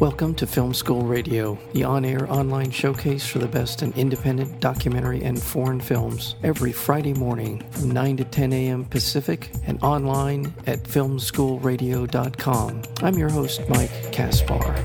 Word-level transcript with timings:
Welcome 0.00 0.34
to 0.34 0.46
Film 0.46 0.74
School 0.74 1.04
Radio, 1.04 1.58
the 1.72 1.84
on 1.84 2.04
air 2.04 2.30
online 2.30 2.70
showcase 2.70 3.26
for 3.26 3.38
the 3.38 3.48
best 3.48 3.82
in 3.82 3.94
independent 3.94 4.60
documentary 4.60 5.24
and 5.24 5.42
foreign 5.42 5.80
films, 5.80 6.34
every 6.42 6.70
Friday 6.70 7.14
morning 7.14 7.64
from 7.70 7.92
9 7.92 8.18
to 8.18 8.24
10 8.24 8.52
a.m. 8.52 8.84
Pacific 8.84 9.50
and 9.64 9.82
online 9.82 10.52
at 10.66 10.82
filmschoolradio.com. 10.82 12.82
I'm 13.02 13.14
your 13.14 13.30
host, 13.30 13.62
Mike 13.70 14.12
Kaspar. 14.12 14.76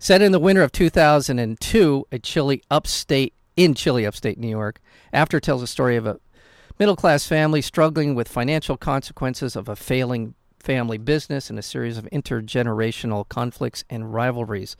Set 0.00 0.22
in 0.22 0.32
the 0.32 0.40
winter 0.40 0.62
of 0.62 0.72
2002, 0.72 2.04
a 2.10 2.18
chilly 2.18 2.64
upstate 2.68 3.32
in 3.56 3.74
chilly 3.74 4.04
upstate 4.04 4.38
New 4.38 4.48
York, 4.48 4.80
After 5.12 5.40
tells 5.40 5.62
a 5.62 5.66
story 5.66 5.96
of 5.96 6.06
a 6.06 6.20
middle 6.78 6.96
class 6.96 7.26
family 7.26 7.62
struggling 7.62 8.14
with 8.14 8.28
financial 8.28 8.76
consequences 8.76 9.56
of 9.56 9.68
a 9.68 9.76
failing 9.76 10.34
family 10.60 10.98
business 10.98 11.48
and 11.48 11.58
a 11.58 11.62
series 11.62 11.96
of 11.96 12.08
intergenerational 12.12 13.28
conflicts 13.28 13.84
and 13.88 14.12
rivalries. 14.12 14.76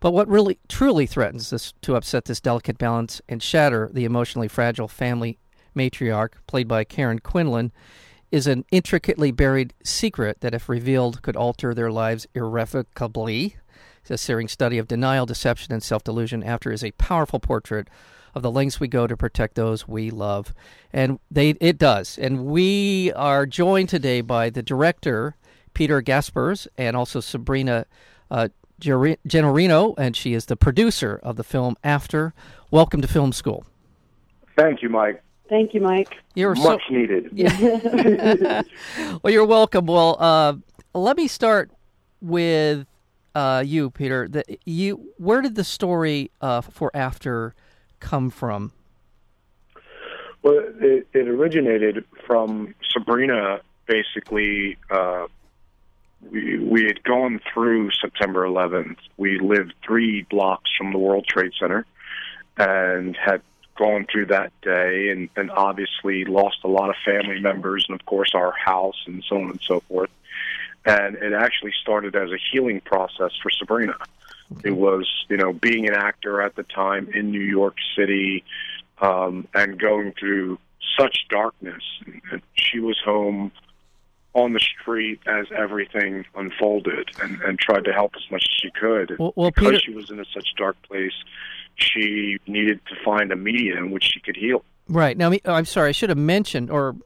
But 0.00 0.12
what 0.12 0.28
really 0.28 0.58
truly 0.68 1.06
threatens 1.06 1.50
this 1.50 1.72
to 1.82 1.96
upset 1.96 2.26
this 2.26 2.40
delicate 2.40 2.76
balance 2.76 3.22
and 3.28 3.42
shatter 3.42 3.90
the 3.92 4.04
emotionally 4.04 4.48
fragile 4.48 4.88
family 4.88 5.38
matriarch, 5.74 6.34
played 6.46 6.68
by 6.68 6.84
Karen 6.84 7.20
Quinlan, 7.20 7.72
is 8.30 8.46
an 8.46 8.64
intricately 8.70 9.30
buried 9.30 9.72
secret 9.82 10.40
that, 10.40 10.54
if 10.54 10.68
revealed, 10.68 11.22
could 11.22 11.36
alter 11.36 11.72
their 11.72 11.90
lives 11.90 12.26
irrevocably. 12.34 13.56
A 14.10 14.18
searing 14.18 14.48
study 14.48 14.76
of 14.76 14.86
denial, 14.86 15.24
deception, 15.24 15.72
and 15.72 15.82
self 15.82 16.04
delusion. 16.04 16.42
After 16.42 16.70
is 16.70 16.84
a 16.84 16.90
powerful 16.92 17.40
portrait 17.40 17.88
of 18.34 18.42
the 18.42 18.50
lengths 18.50 18.80
we 18.80 18.88
go 18.88 19.06
to 19.06 19.16
protect 19.16 19.54
those 19.54 19.86
we 19.86 20.10
love. 20.10 20.52
And 20.92 21.18
they 21.30 21.50
it 21.60 21.78
does. 21.78 22.18
And 22.18 22.46
we 22.46 23.12
are 23.12 23.46
joined 23.46 23.88
today 23.88 24.20
by 24.20 24.50
the 24.50 24.62
director, 24.62 25.36
Peter 25.72 26.02
Gaspersz, 26.02 26.66
and 26.76 26.96
also 26.96 27.20
Sabrina 27.20 27.86
uh, 28.30 28.48
Gennarino, 28.80 29.94
and 29.96 30.16
she 30.16 30.34
is 30.34 30.46
the 30.46 30.56
producer 30.56 31.20
of 31.22 31.36
the 31.36 31.44
film 31.44 31.76
After. 31.84 32.34
Welcome 32.70 33.00
to 33.02 33.08
Film 33.08 33.32
School. 33.32 33.64
Thank 34.56 34.82
you, 34.82 34.88
Mike. 34.88 35.22
Thank 35.48 35.74
you, 35.74 35.80
Mike. 35.80 36.16
You're 36.34 36.54
much 36.54 36.82
so, 36.88 36.94
needed. 36.94 37.28
Yeah. 37.32 38.62
well, 39.22 39.32
you're 39.32 39.44
welcome. 39.44 39.86
Well, 39.86 40.16
uh, 40.18 40.54
let 40.94 41.16
me 41.16 41.28
start 41.28 41.70
with 42.20 42.86
uh, 43.34 43.62
you, 43.64 43.90
Peter. 43.90 44.26
The, 44.28 44.44
you, 44.64 45.12
where 45.18 45.42
did 45.42 45.54
the 45.54 45.64
story 45.64 46.30
uh, 46.40 46.62
for 46.62 46.90
After 46.94 47.54
come 48.04 48.30
from? 48.30 48.72
Well, 50.42 50.62
it, 50.78 51.08
it 51.14 51.26
originated 51.26 52.04
from 52.26 52.74
Sabrina. 52.90 53.60
Basically, 53.86 54.76
uh, 54.90 55.26
we 56.30 56.58
we 56.58 56.84
had 56.84 57.02
gone 57.02 57.40
through 57.52 57.90
September 57.92 58.46
11th. 58.46 58.98
We 59.16 59.40
lived 59.40 59.74
three 59.84 60.22
blocks 60.30 60.70
from 60.76 60.92
the 60.92 60.98
World 60.98 61.26
Trade 61.26 61.52
Center, 61.58 61.86
and 62.58 63.16
had 63.16 63.40
gone 63.76 64.06
through 64.10 64.26
that 64.26 64.52
day, 64.60 65.08
and, 65.08 65.28
and 65.34 65.50
obviously 65.50 66.24
lost 66.24 66.58
a 66.62 66.68
lot 66.68 66.90
of 66.90 66.96
family 67.04 67.40
members, 67.40 67.86
and 67.88 67.98
of 67.98 68.06
course 68.06 68.30
our 68.34 68.52
house, 68.52 69.02
and 69.06 69.24
so 69.28 69.36
on 69.36 69.50
and 69.50 69.60
so 69.62 69.80
forth. 69.80 70.10
And 70.84 71.16
it 71.16 71.32
actually 71.32 71.72
started 71.80 72.14
as 72.14 72.30
a 72.30 72.38
healing 72.52 72.80
process 72.82 73.32
for 73.42 73.50
Sabrina. 73.50 73.96
It 74.62 74.72
was, 74.72 75.08
you 75.28 75.36
know, 75.36 75.52
being 75.52 75.88
an 75.88 75.94
actor 75.94 76.40
at 76.40 76.54
the 76.54 76.62
time 76.62 77.08
in 77.14 77.30
New 77.30 77.40
York 77.40 77.76
City 77.96 78.44
um, 79.00 79.48
and 79.54 79.78
going 79.78 80.12
through 80.18 80.58
such 80.98 81.26
darkness. 81.28 81.82
And 82.30 82.42
she 82.54 82.78
was 82.78 82.98
home 83.04 83.52
on 84.34 84.52
the 84.52 84.60
street 84.60 85.20
as 85.26 85.46
everything 85.56 86.24
unfolded 86.34 87.10
and, 87.22 87.40
and 87.42 87.58
tried 87.58 87.84
to 87.84 87.92
help 87.92 88.14
as 88.16 88.30
much 88.30 88.42
as 88.42 88.54
she 88.60 88.70
could. 88.70 89.16
Well, 89.18 89.32
well 89.36 89.50
because 89.50 89.70
Peter... 89.70 89.80
she 89.80 89.92
was 89.92 90.10
in 90.10 90.20
a 90.20 90.24
such 90.32 90.54
dark 90.56 90.76
place, 90.82 91.14
she 91.76 92.38
needed 92.46 92.80
to 92.86 92.96
find 93.04 93.32
a 93.32 93.36
medium 93.36 93.78
in 93.78 93.90
which 93.90 94.04
she 94.12 94.20
could 94.20 94.36
heal. 94.36 94.64
Right. 94.88 95.16
Now, 95.16 95.32
I'm 95.44 95.64
sorry, 95.64 95.90
I 95.90 95.92
should 95.92 96.10
have 96.10 96.18
mentioned, 96.18 96.70
or 96.70 96.96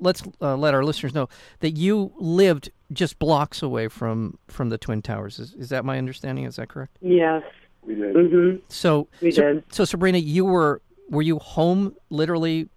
let's 0.00 0.22
uh, 0.40 0.56
let 0.56 0.74
our 0.74 0.84
listeners 0.84 1.14
know 1.14 1.28
that 1.60 1.72
you 1.72 2.12
lived 2.16 2.70
just 2.92 3.18
blocks 3.18 3.62
away 3.62 3.88
from 3.88 4.38
from 4.48 4.68
the 4.68 4.78
twin 4.78 5.02
towers. 5.02 5.38
Is, 5.38 5.54
is 5.54 5.68
that 5.70 5.84
my 5.84 5.98
understanding? 5.98 6.44
Is 6.44 6.56
that 6.56 6.68
correct? 6.68 6.96
Yes, 7.00 7.42
we 7.82 7.94
did. 7.94 8.14
Mm-hmm. 8.14 8.56
So, 8.68 9.08
we 9.20 9.30
so, 9.30 9.42
did. 9.42 9.64
So, 9.70 9.84
Sabrina, 9.84 10.18
you 10.18 10.44
were 10.44 10.80
were 11.08 11.22
you 11.22 11.38
home 11.38 11.94
literally 12.10 12.68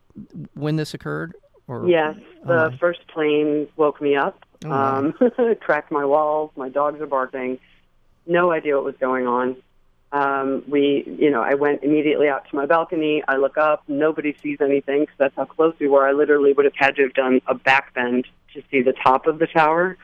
when 0.54 0.76
this 0.76 0.94
occurred? 0.94 1.36
Or 1.68 1.88
yes, 1.88 2.16
the 2.46 2.76
first 2.80 3.08
plane 3.08 3.68
woke 3.76 4.00
me 4.00 4.16
up, 4.16 4.46
oh, 4.66 4.72
um, 4.72 5.14
cracked 5.62 5.92
my 5.92 6.06
walls. 6.06 6.52
My 6.56 6.70
dogs 6.70 7.02
are 7.02 7.08
barking. 7.08 7.60
No 8.28 8.52
idea 8.52 8.76
what 8.76 8.86
was 8.86 8.96
going 9.00 9.26
on. 9.26 9.58
Um, 10.16 10.64
we, 10.66 11.04
you 11.20 11.30
know, 11.30 11.42
I 11.42 11.56
went 11.56 11.84
immediately 11.84 12.30
out 12.30 12.50
to 12.50 12.56
my 12.56 12.66
balcony. 12.66 13.22
I 13.28 13.36
look 13.36 13.58
up. 13.58 13.84
Nobody 13.90 14.34
sees 14.42 14.60
anything 14.62 15.02
because 15.02 15.16
that's 15.18 15.36
how 15.36 15.44
close 15.44 15.76
we 15.78 15.90
were. 15.90 16.08
I 16.08 16.14
literally 16.14 16.54
would 16.54 16.64
have 16.64 16.76
had 16.78 16.96
to 16.96 17.02
have 17.04 17.14
done 17.14 17.42
a 17.48 17.54
back 17.54 17.94
bend 17.94 18.26
to 18.54 18.64
see 18.72 18.82
the 18.82 18.94
top 18.94 19.28
of 19.28 19.40
the 19.40 19.48
tower. 19.48 19.98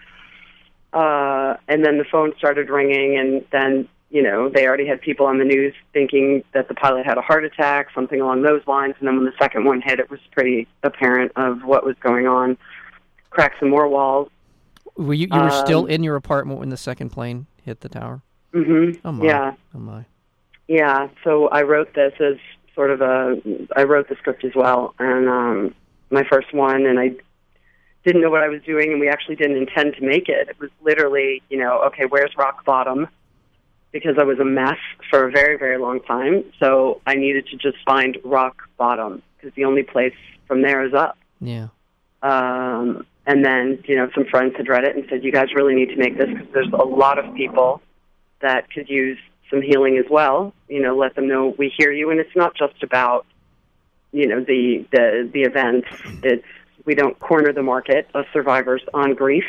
Uh, 0.92 1.56
and 1.70 1.86
then 1.86 1.98
the 1.98 2.04
phone 2.12 2.34
started 2.38 2.70
ringing, 2.70 3.18
and 3.18 3.46
then 3.54 3.88
you 4.10 4.22
know 4.22 4.50
they 4.50 4.68
already 4.68 4.86
had 4.86 5.00
people 5.00 5.26
on 5.26 5.38
the 5.38 5.46
news 5.46 5.74
thinking 5.94 6.44
that 6.54 6.68
the 6.68 6.74
pilot 6.74 7.06
had 7.06 7.18
a 7.18 7.22
heart 7.22 7.46
attack, 7.46 7.88
something 7.96 8.20
along 8.20 8.42
those 8.42 8.68
lines. 8.68 8.96
And 9.00 9.08
then 9.08 9.16
when 9.16 9.24
the 9.24 9.38
second 9.40 9.64
one 9.64 9.82
hit, 9.82 10.02
it 10.02 10.10
was 10.10 10.20
pretty 10.32 10.68
apparent 10.84 11.32
of 11.38 11.64
what 11.64 11.86
was 11.86 11.96
going 12.02 12.28
on. 12.28 12.58
Cracked 13.30 13.62
some 13.62 13.70
more 13.70 13.88
walls. 13.88 14.30
Were 14.98 15.14
you 15.14 15.30
you 15.32 15.40
were 15.40 15.52
um, 15.52 15.66
still 15.66 15.86
in 15.86 16.04
your 16.04 16.18
apartment 16.18 16.60
when 16.60 16.68
the 16.68 16.76
second 16.76 17.12
plane 17.12 17.48
hit 17.64 17.80
the 17.80 17.88
tower? 17.88 18.24
Mm-hmm. 18.54 19.08
Oh 19.08 19.12
my. 19.12 19.26
Yeah. 19.26 19.54
Oh 19.76 19.80
my. 19.80 20.06
Yeah. 20.68 21.10
So 21.24 21.48
I 21.48 21.64
wrote 21.64 21.94
this 21.94 22.14
as 22.20 22.38
sort 22.76 22.92
of 22.92 23.02
a. 23.02 23.36
I 23.76 23.84
wrote 23.84 24.10
the 24.10 24.16
script 24.16 24.44
as 24.44 24.54
well, 24.56 24.94
and 25.00 25.30
um, 25.30 25.76
my 26.10 26.24
first 26.30 26.54
one, 26.54 26.86
and 26.86 27.00
I 27.00 27.16
didn't 28.04 28.22
know 28.22 28.30
what 28.30 28.44
I 28.44 28.48
was 28.48 28.62
doing, 28.64 28.92
and 28.92 29.00
we 29.00 29.08
actually 29.08 29.36
didn't 29.36 29.58
intend 29.58 29.96
to 29.96 30.06
make 30.06 30.28
it. 30.28 30.50
It 30.50 30.60
was 30.60 30.70
literally, 30.82 31.42
you 31.50 31.58
know, 31.58 31.82
okay, 31.88 32.06
where's 32.06 32.32
rock 32.38 32.66
bottom? 32.66 33.08
Because 33.92 34.16
I 34.18 34.24
was 34.24 34.40
a 34.40 34.46
mess 34.46 34.78
for 35.10 35.28
a 35.28 35.32
very, 35.32 35.58
very 35.58 35.78
long 35.78 36.00
time. 36.02 36.46
So 36.60 37.02
I 37.06 37.16
needed 37.16 37.48
to 37.48 37.58
just 37.58 37.78
find 37.86 38.18
rock 38.24 38.64
bottom 38.78 39.22
because 39.38 39.54
the 39.56 39.66
only 39.66 39.84
place 39.84 40.16
from 40.48 40.62
there 40.62 40.84
is 40.84 40.94
up. 40.94 41.18
Yeah. 41.40 41.68
Um, 42.24 43.06
and 43.28 43.46
then, 43.46 43.84
you 43.86 43.96
know, 43.96 44.10
some 44.16 44.26
friends 44.26 44.56
had 44.58 44.68
read 44.68 44.84
it 44.84 44.96
and 44.96 45.06
said, 45.10 45.24
you 45.24 45.32
guys 45.32 45.54
really 45.54 45.76
need 45.76 45.90
to 45.90 45.98
make 45.98 46.18
this 46.18 46.30
because 46.30 46.48
there's 46.54 46.72
a 46.74 46.84
lot 46.84 47.20
of 47.20 47.36
people 47.36 47.82
that 48.42 48.72
could 48.72 48.90
use 48.90 49.18
some 49.50 49.62
healing 49.62 49.98
as 49.98 50.06
well. 50.10 50.54
You 50.68 50.82
know, 50.82 50.96
let 50.96 51.16
them 51.16 51.28
know 51.28 51.54
we 51.58 51.74
hear 51.78 51.92
you, 51.92 52.10
and 52.10 52.20
it's 52.20 52.36
not 52.36 52.56
just 52.56 52.84
about, 52.84 53.26
you 54.12 54.28
know, 54.28 54.42
the 54.42 54.86
the 54.92 55.30
the 55.32 55.42
events. 55.42 55.88
It's 56.24 56.46
we 56.86 56.96
don't 56.96 57.20
corner 57.20 57.54
the 57.54 57.64
market 57.64 58.10
of 58.14 58.26
survivors 58.34 58.82
on 58.94 59.14
grief. 59.14 59.46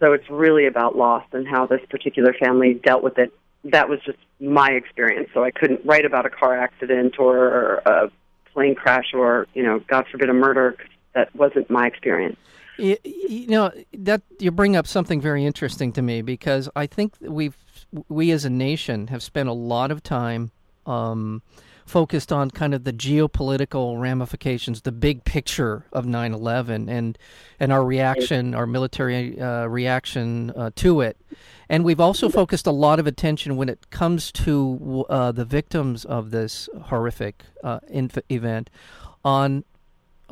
So 0.00 0.12
it's 0.12 0.28
really 0.28 0.66
about 0.66 0.96
loss 0.96 1.24
and 1.32 1.46
how 1.46 1.66
this 1.66 1.80
particular 1.88 2.34
family 2.34 2.74
dealt 2.74 3.04
with 3.04 3.18
it. 3.18 3.32
That 3.64 3.88
was 3.88 4.00
just 4.04 4.18
my 4.40 4.70
experience. 4.70 5.28
So 5.32 5.44
I 5.44 5.52
couldn't 5.52 5.82
write 5.84 6.04
about 6.04 6.26
a 6.26 6.30
car 6.30 6.58
accident 6.58 7.20
or 7.20 7.76
a 7.86 8.10
plane 8.52 8.74
crash 8.74 9.14
or, 9.14 9.46
you 9.54 9.62
know, 9.62 9.78
God 9.78 10.06
forbid 10.10 10.28
a 10.28 10.34
murder. 10.34 10.76
That 11.14 11.32
wasn't 11.36 11.70
my 11.70 11.86
experience. 11.86 12.36
You, 12.78 12.96
you 13.04 13.46
know 13.48 13.70
that 13.92 14.22
you 14.38 14.50
bring 14.50 14.76
up 14.76 14.86
something 14.86 15.20
very 15.20 15.44
interesting 15.44 15.92
to 15.92 16.02
me 16.02 16.22
because 16.22 16.68
I 16.74 16.86
think 16.86 17.14
we've 17.20 17.56
we 18.08 18.30
as 18.30 18.44
a 18.44 18.50
nation 18.50 19.08
have 19.08 19.22
spent 19.22 19.48
a 19.48 19.52
lot 19.52 19.90
of 19.90 20.02
time 20.02 20.50
um, 20.86 21.42
focused 21.86 22.32
on 22.32 22.50
kind 22.50 22.74
of 22.74 22.84
the 22.84 22.92
geopolitical 22.92 24.00
ramifications, 24.00 24.82
the 24.82 24.92
big 24.92 25.24
picture 25.24 25.84
of 25.92 26.06
9/11, 26.06 26.88
and 26.88 27.18
and 27.60 27.72
our 27.72 27.84
reaction, 27.84 28.54
our 28.54 28.66
military 28.66 29.38
uh, 29.40 29.66
reaction 29.66 30.50
uh, 30.52 30.70
to 30.76 31.00
it, 31.02 31.18
and 31.68 31.84
we've 31.84 32.00
also 32.00 32.28
focused 32.28 32.66
a 32.66 32.72
lot 32.72 32.98
of 32.98 33.06
attention 33.06 33.56
when 33.56 33.68
it 33.68 33.90
comes 33.90 34.32
to 34.32 35.04
uh, 35.08 35.32
the 35.32 35.44
victims 35.44 36.04
of 36.04 36.30
this 36.30 36.68
horrific 36.84 37.44
uh, 37.62 37.80
inf- 37.88 38.18
event 38.28 38.70
on 39.24 39.64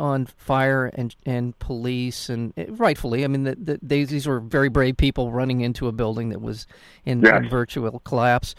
on 0.00 0.26
fire 0.26 0.86
and 0.86 1.14
and 1.26 1.56
police 1.58 2.28
and 2.28 2.52
eh, 2.56 2.66
rightfully, 2.70 3.24
I 3.24 3.28
mean, 3.28 3.44
the, 3.44 3.54
the, 3.54 3.78
they, 3.82 4.04
these 4.04 4.26
were 4.26 4.40
very 4.40 4.68
brave 4.68 4.96
people 4.96 5.30
running 5.30 5.60
into 5.60 5.86
a 5.86 5.92
building 5.92 6.30
that 6.30 6.40
was 6.40 6.66
in, 7.04 7.20
yes. 7.20 7.36
in 7.36 7.48
virtual 7.48 8.00
collapse. 8.00 8.54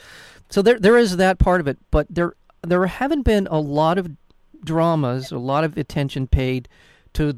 So 0.50 0.62
there 0.62 0.80
there 0.80 0.98
is 0.98 1.18
that 1.18 1.40
part 1.40 1.60
of 1.60 1.68
it, 1.68 1.78
but 1.90 2.08
there 2.10 2.36
there 2.62 2.86
haven't 2.86 3.24
been 3.24 3.48
a 3.48 3.60
lot 3.60 3.98
of 3.98 4.12
dramas, 4.64 5.32
a 5.32 5.38
lot 5.40 5.64
of 5.64 5.78
attention 5.78 6.28
paid 6.28 6.70
to 7.14 7.36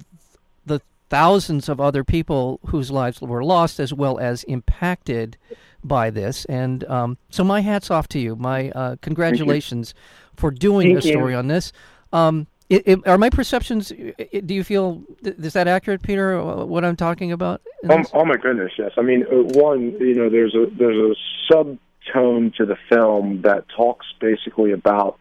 the 0.66 0.82
thousands 1.10 1.70
of 1.70 1.80
other 1.80 2.04
people 2.04 2.60
whose 2.68 2.92
lives 2.92 3.22
were 3.22 3.44
lost 3.44 3.80
as 3.80 3.94
well 3.94 4.20
as 4.20 4.44
impacted 4.44 5.38
by 5.84 6.10
this. 6.10 6.46
And 6.46 6.84
um, 6.86 7.18
so, 7.30 7.44
my 7.44 7.62
hats 7.62 7.92
off 7.92 8.08
to 8.10 8.20
you. 8.20 8.36
My 8.36 8.70
uh, 8.72 8.96
congratulations 9.02 9.94
you. 9.96 10.32
for 10.36 10.52
doing 10.52 10.88
Thank 10.96 11.06
a 11.06 11.08
story 11.08 11.34
you. 11.34 11.40
on 11.40 11.48
this. 11.48 11.72
Um, 12.12 12.48
it, 12.70 12.84
it, 12.88 13.08
are 13.08 13.18
my 13.18 13.30
perceptions? 13.30 13.90
do 13.90 14.54
you 14.54 14.64
feel 14.64 15.04
is 15.24 15.54
that 15.54 15.68
accurate, 15.68 16.02
Peter? 16.02 16.42
What 16.42 16.86
I'm 16.86 16.96
talking 16.96 17.32
about? 17.32 17.62
Oh, 17.90 18.04
oh, 18.14 18.26
my 18.26 18.38
goodness, 18.38 18.72
yes. 18.78 18.92
I 18.98 19.02
mean, 19.02 19.26
uh, 19.32 19.44
one, 19.60 19.92
you 20.00 20.16
know, 20.16 20.30
there's 20.30 20.56
a 20.56 20.68
there's 20.78 21.16
a 21.18 21.54
subtone 21.54 22.54
to 22.56 22.66
the 22.66 22.78
film 22.90 23.42
that 23.42 23.66
talks 23.76 24.08
basically 24.20 24.72
about 24.72 25.18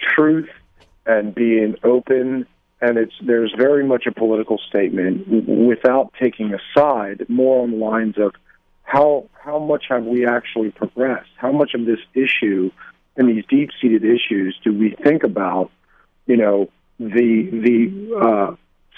truth 0.00 0.48
and 1.06 1.34
being 1.34 1.76
open, 1.84 2.46
and 2.80 2.98
it's 2.98 3.14
there's 3.22 3.54
very 3.56 3.84
much 3.84 4.06
a 4.06 4.12
political 4.12 4.58
statement 4.68 5.28
without 5.48 6.12
taking 6.20 6.52
a 6.52 6.58
side, 6.76 7.26
more 7.28 7.62
on 7.62 7.72
the 7.72 7.76
lines 7.76 8.18
of 8.18 8.34
how 8.82 9.28
how 9.32 9.58
much 9.58 9.84
have 9.88 10.04
we 10.04 10.26
actually 10.26 10.70
progressed? 10.70 11.30
How 11.36 11.52
much 11.52 11.74
of 11.74 11.86
this 11.86 12.00
issue 12.14 12.70
and 13.16 13.28
these 13.28 13.44
deep 13.48 13.70
seated 13.80 14.04
issues 14.04 14.58
do 14.64 14.76
we 14.76 14.96
think 15.02 15.22
about? 15.22 15.70
You 16.26 16.36
know, 16.36 16.70
the 17.00 17.48
the 17.50 18.16
uh, 18.20 18.56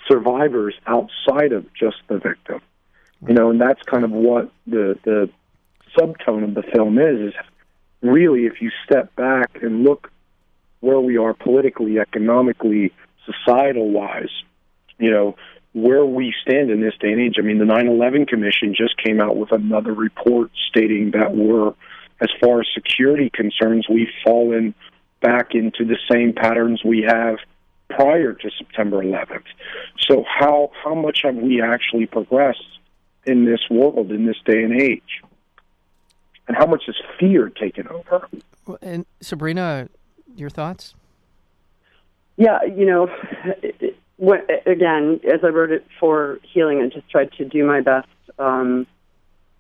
survivors 0.09 0.75
outside 0.87 1.53
of 1.53 1.73
just 1.73 1.97
the 2.09 2.19
victim. 2.19 2.61
You 3.27 3.35
know, 3.35 3.51
and 3.51 3.61
that's 3.61 3.81
kind 3.85 4.05
of 4.05 4.11
what 4.11 4.51
the 4.67 4.99
the 5.05 5.31
subtone 5.97 6.45
of 6.45 6.55
the 6.55 6.65
film 6.75 6.99
is. 6.99 7.33
Is 7.33 7.35
really 8.03 8.47
if 8.47 8.61
you 8.61 8.71
step 8.85 9.15
back 9.15 9.63
and 9.63 9.85
look 9.85 10.11
where 10.81 10.99
we 10.99 11.17
are 11.17 11.33
politically, 11.33 12.01
economically, 12.01 12.93
societal 13.25 13.89
wise, 13.89 14.33
you 14.99 15.13
know, 15.13 15.37
where 15.75 16.05
we 16.05 16.35
stand 16.43 16.71
in 16.73 16.81
this 16.81 16.95
day 17.01 17.13
and 17.13 17.21
age. 17.21 17.37
I 17.39 17.43
mean, 17.43 17.59
the 17.59 17.65
9 17.65 17.87
11 17.87 18.27
Commission 18.27 18.75
just 18.77 18.97
came 18.97 19.21
out 19.21 19.37
with 19.37 19.53
another 19.53 19.95
report 19.95 20.51
stating 20.69 21.13
that 21.13 21.37
we're, 21.37 21.69
as 22.21 22.31
far 22.43 22.61
as 22.61 22.67
security 22.75 23.31
concerns, 23.33 23.87
we've 23.89 24.11
fallen 24.25 24.75
back 25.21 25.55
into 25.55 25.85
the 25.85 25.97
same 26.11 26.33
patterns 26.33 26.83
we 26.85 27.03
have 27.09 27.37
prior 27.97 28.33
to 28.33 28.51
September 28.59 29.03
11th. 29.03 29.45
So 29.99 30.25
how 30.27 30.71
how 30.83 30.95
much 30.95 31.21
have 31.25 31.37
we 31.37 31.63
actually 31.63 32.07
progressed 32.07 32.79
in 33.25 33.45
this 33.45 33.61
world 33.71 34.11
in 34.11 34.27
this 34.27 34.37
day 34.45 34.63
and 34.63 34.81
age? 34.81 35.23
And 36.49 36.57
how 36.57 36.67
much 36.67 36.85
has 36.87 36.97
fear 37.19 37.49
taken 37.49 37.87
over? 37.89 38.29
And 38.81 39.07
Sabrina, 39.21 39.89
your 40.37 40.51
thoughts? 40.51 40.95
Yeah, 42.37 42.59
you 42.65 42.87
know, 42.87 43.09
again, 44.67 45.21
as 45.33 45.41
I 45.45 45.49
wrote 45.49 45.71
it 45.71 45.87
for 46.01 46.39
healing, 46.53 46.81
I 46.81 46.89
just 46.89 47.09
tried 47.11 47.33
to 47.33 47.45
do 47.45 47.65
my 47.65 47.81
best 47.81 48.09
um, 48.39 48.87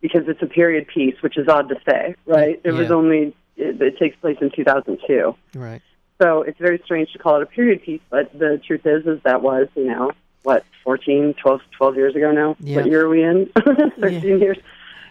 because 0.00 0.23
it's 0.26 0.43
a 0.43 0.46
period 0.46 0.88
piece, 0.88 1.14
which 1.20 1.37
is 1.37 1.49
odd 1.49 1.69
to 1.69 1.76
say, 1.88 2.17
right? 2.26 2.61
It 2.64 2.73
yeah. 2.73 2.78
was 2.78 2.90
only 2.90 3.35
it, 3.56 3.81
it 3.81 3.99
takes 3.99 4.17
place 4.17 4.38
in 4.40 4.50
2002, 4.50 5.35
right? 5.55 5.82
So 6.23 6.43
it's 6.43 6.59
very 6.59 6.81
strange 6.85 7.13
to 7.15 7.19
call 7.19 7.37
it 7.37 7.43
a 7.43 7.47
period 7.47 7.83
piece, 7.83 8.01
but 8.09 8.33
the 8.39 8.61
truth 8.65 8.87
is, 8.87 9.05
is 9.07 9.21
that 9.25 9.43
was, 9.43 9.67
you 9.75 9.87
know, 9.87 10.13
what, 10.45 10.65
14, 10.85 11.35
12, 11.35 11.61
12 11.77 11.97
years 11.97 12.15
ago 12.15 12.31
now? 12.31 12.57
Yeah. 12.61 12.77
What 12.77 12.87
year 12.87 13.07
are 13.07 13.09
we 13.09 13.25
in? 13.25 13.51
13 13.57 13.99
yeah. 14.01 14.37
years? 14.37 14.59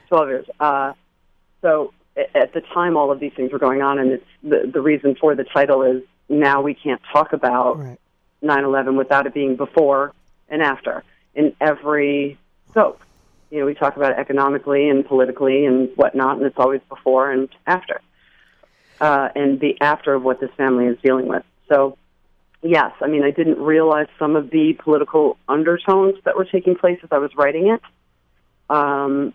12 0.08 0.30
years. 0.30 0.46
Uh, 0.58 0.94
so 1.62 1.94
at 2.16 2.54
the 2.54 2.62
time, 2.62 2.96
all 2.96 3.12
of 3.12 3.20
these 3.20 3.34
things 3.34 3.52
were 3.52 3.60
going 3.60 3.82
on, 3.82 4.00
and 4.00 4.12
it's 4.14 4.26
the, 4.42 4.72
the 4.74 4.80
reason 4.80 5.16
for 5.16 5.36
the 5.36 5.44
title 5.44 5.82
is 5.82 6.02
now 6.30 6.62
we 6.62 6.74
can't 6.74 7.02
talk 7.12 7.34
about 7.34 7.80
right. 7.80 8.00
9/11 8.42 8.98
without 8.98 9.28
it 9.28 9.34
being 9.34 9.58
before 9.58 10.14
and 10.48 10.62
after 10.62 11.04
in 11.36 11.54
every 11.60 12.38
scope. 12.70 13.02
You 13.50 13.60
know, 13.60 13.66
we 13.66 13.74
talk 13.74 13.98
about 13.98 14.12
it 14.12 14.18
economically 14.18 14.88
and 14.88 15.06
politically 15.06 15.66
and 15.66 15.90
whatnot, 15.98 16.38
and 16.38 16.46
it's 16.46 16.58
always 16.58 16.82
before 16.88 17.32
and 17.32 17.50
after 17.68 18.00
uh, 19.02 19.30
and 19.36 19.60
the 19.60 19.76
after 19.82 20.14
of 20.14 20.24
what 20.24 20.40
this 20.40 20.52
family 20.56 20.86
is 20.86 20.98
dealing 21.04 21.28
with. 21.28 21.44
So, 21.68 21.98
yes, 22.62 22.92
I 23.02 23.08
mean, 23.08 23.24
I 23.24 23.32
didn't 23.32 23.58
realize 23.58 24.08
some 24.20 24.36
of 24.36 24.52
the 24.52 24.74
political 24.74 25.38
undertones 25.50 26.16
that 26.24 26.38
were 26.38 26.46
taking 26.46 26.76
place 26.76 27.00
as 27.04 27.10
I 27.12 27.18
was 27.18 27.32
writing 27.36 27.70
it. 27.70 27.82
Um, 28.74 29.34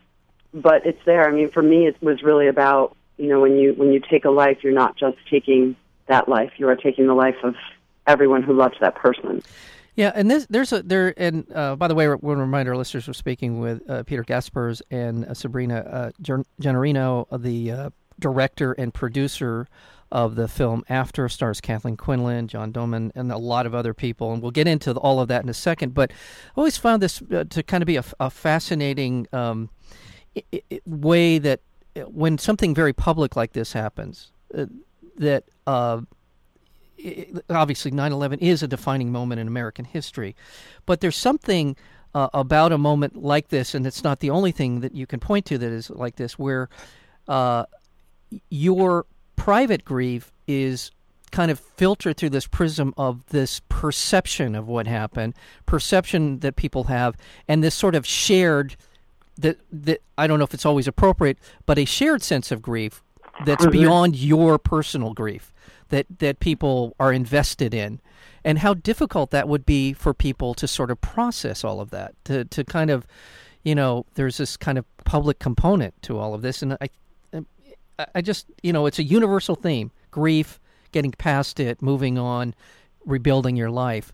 but 0.55 0.87
it's 0.87 1.05
there. 1.05 1.29
I 1.29 1.33
mean, 1.33 1.51
for 1.51 1.63
me, 1.63 1.87
it 1.87 2.01
was 2.01 2.23
really 2.23 2.47
about 2.47 2.97
you 3.19 3.29
know 3.29 3.41
when 3.41 3.59
you 3.59 3.75
when 3.75 3.93
you 3.93 4.01
take 4.01 4.25
a 4.25 4.31
life, 4.31 4.59
you're 4.63 4.73
not 4.73 4.97
just 4.97 5.19
taking 5.29 5.77
that 6.07 6.29
life; 6.29 6.53
you 6.57 6.69
are 6.69 6.77
taking 6.77 7.07
the 7.09 7.15
life 7.15 7.37
of 7.43 7.57
everyone 8.07 8.43
who 8.43 8.55
loves 8.55 8.77
that 8.81 8.95
person. 8.95 9.43
Yeah, 9.97 10.13
and 10.15 10.31
this, 10.31 10.47
there's 10.49 10.73
a 10.73 10.83
there 10.83 11.13
and 11.17 11.51
uh, 11.53 11.75
by 11.75 11.89
the 11.89 11.95
way, 11.95 12.07
we 12.07 12.15
want 12.15 12.39
to 12.39 12.43
remind 12.43 12.69
our 12.69 12.77
listeners 12.77 13.09
we're 13.09 13.15
speaking 13.15 13.59
with 13.59 13.83
uh, 13.91 14.05
Peter 14.05 14.23
Gaspersz 14.23 14.81
and 14.91 15.25
uh, 15.25 15.35
Sabrina 15.35 15.79
uh, 15.79 16.11
Gennarino, 16.61 17.27
the 17.43 17.73
uh, 17.73 17.91
director 18.19 18.73
and 18.73 18.93
producer 18.93 19.67
of 20.13 20.37
the 20.37 20.47
film 20.47 20.85
After 20.89 21.29
stars 21.29 21.61
Kathleen 21.61 21.97
Quinlan, 21.97 22.49
John 22.49 22.71
Doman, 22.71 23.13
and 23.15 23.33
a 23.33 23.39
lot 23.39 23.67
of 23.67 23.75
other 23.75 23.93
people. 23.93 24.33
And 24.33 24.41
we'll 24.41 24.53
get 24.53 24.69
into 24.69 24.93
all 24.93 25.21
of 25.21 25.29
that 25.29 25.43
in 25.43 25.49
a 25.49 25.55
second. 25.55 25.95
But 25.95 26.13
I 26.13 26.53
always 26.57 26.77
found 26.77 27.03
this 27.03 27.21
uh, 27.33 27.45
to 27.51 27.63
kind 27.63 27.83
of 27.83 27.87
be 27.87 27.97
a, 27.97 28.05
a 28.21 28.31
fascinating 28.31 29.27
um, 29.33 29.69
way 30.87 31.39
that 31.39 31.61
uh, 31.97 32.03
when 32.03 32.39
something 32.39 32.75
very 32.75 32.93
public 32.93 33.35
like 33.35 33.53
this 33.53 33.73
happens, 33.73 34.31
uh, 34.57 34.67
that 35.19 35.45
uh, 35.67 36.01
obviously 37.51 37.91
9-11 37.91 38.39
is 38.41 38.63
a 38.63 38.69
defining 38.69 39.11
moment 39.11 39.41
in 39.41 39.49
American 39.49 39.85
history. 39.85 40.37
But 40.87 41.01
there's 41.01 41.17
something 41.17 41.77
about 42.15 42.73
a 42.73 42.79
moment 42.79 43.15
like 43.15 43.49
this, 43.49 43.75
and 43.75 43.87
it's 43.87 44.03
not 44.03 44.21
the 44.21 44.31
only 44.31 44.51
thing 44.51 44.81
that 44.81 44.95
you 44.95 45.07
can 45.07 45.21
point 45.21 45.45
to 45.45 45.59
that 45.59 45.71
is 45.71 45.91
like 45.91 46.17
this, 46.17 46.39
where 46.39 46.71
uh, 47.29 47.67
your 48.51 49.07
private 49.37 49.85
grief 49.85 50.33
is 50.47 50.91
kind 51.33 51.51
of 51.51 51.59
filtered 51.59 52.17
through 52.17 52.31
this 52.31 52.47
prism 52.47 52.95
of 52.97 53.27
this 53.27 53.61
perception 53.69 54.55
of 54.55 54.69
what 54.69 54.87
happened, 54.87 55.35
perception 55.67 56.39
that 56.41 56.57
people 56.57 56.85
have, 56.85 57.17
and 57.49 57.63
this 57.63 57.75
sort 57.75 57.95
of 57.95 58.07
shared 58.07 58.77
that 59.39 59.59
that 59.71 60.01
I 60.17 60.27
don't 60.27 60.39
know 60.39 60.45
if 60.45 60.55
it's 60.55 60.67
always 60.67 60.89
appropriate, 60.89 61.39
but 61.67 61.79
a 61.79 61.85
shared 61.85 62.23
sense 62.23 62.51
of 62.51 62.63
grief 62.63 63.03
that's 63.45 63.65
mm-hmm. 63.65 63.73
beyond 63.73 64.17
your 64.17 64.59
personal 64.59 65.13
grief 65.13 65.53
that 65.89 66.07
that 66.21 66.41
people 66.41 66.95
are 66.99 67.13
invested 67.13 67.75
in, 67.75 68.01
and 68.45 68.61
how 68.61 68.75
difficult 68.75 69.31
that 69.31 69.49
would 69.49 69.67
be 69.67 69.93
for 69.93 70.15
people 70.15 70.55
to 70.55 70.67
sort 70.67 70.91
of 70.91 71.01
process 71.01 71.65
all 71.65 71.81
of 71.81 71.91
that, 71.91 72.15
to 72.25 72.45
to 72.47 72.65
kind 72.65 72.91
of, 72.91 73.07
you 73.63 73.75
know, 73.75 74.07
there's 74.15 74.39
this 74.39 74.57
kind 74.57 74.79
of 74.79 74.85
public 75.05 75.39
component 75.39 76.01
to 76.03 76.19
all 76.19 76.35
of 76.35 76.43
this, 76.43 76.63
and 76.63 76.79
I 76.81 76.89
I 78.15 78.21
just, 78.21 78.47
you 78.63 78.73
know, 78.73 78.87
it's 78.87 78.99
a 78.99 79.05
universal 79.05 79.55
theme 79.55 79.91
grief, 80.11 80.61
getting 80.93 81.13
past 81.13 81.61
it, 81.61 81.83
moving 81.83 82.19
on, 82.19 82.55
rebuilding 83.05 83.57
your 83.57 83.71
life. 83.71 84.13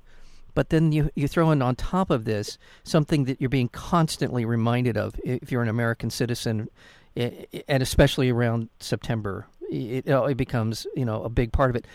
But 0.54 0.68
then 0.68 0.92
you, 0.92 1.11
you 1.14 1.28
throw 1.28 1.50
in 1.50 1.62
on 1.62 1.76
top 1.76 2.11
of 2.11 2.25
this 2.25 2.59
something 2.85 3.25
that 3.25 3.40
you're 3.40 3.50
being 3.50 3.68
constantly 3.68 4.45
reminded 4.45 4.97
of 4.97 5.14
if 5.25 5.50
you're 5.50 5.62
an 5.62 5.68
American 5.68 6.11
citizen, 6.11 6.68
and 7.16 7.83
especially 7.83 8.30
around 8.30 8.68
September. 8.80 9.47
It, 9.71 10.06
it 10.06 10.37
becomes, 10.37 10.87
you 10.95 11.04
know, 11.04 11.23
a 11.23 11.30
big 11.30 11.52
part 11.52 11.71
of 11.71 11.76
it. 11.76 11.87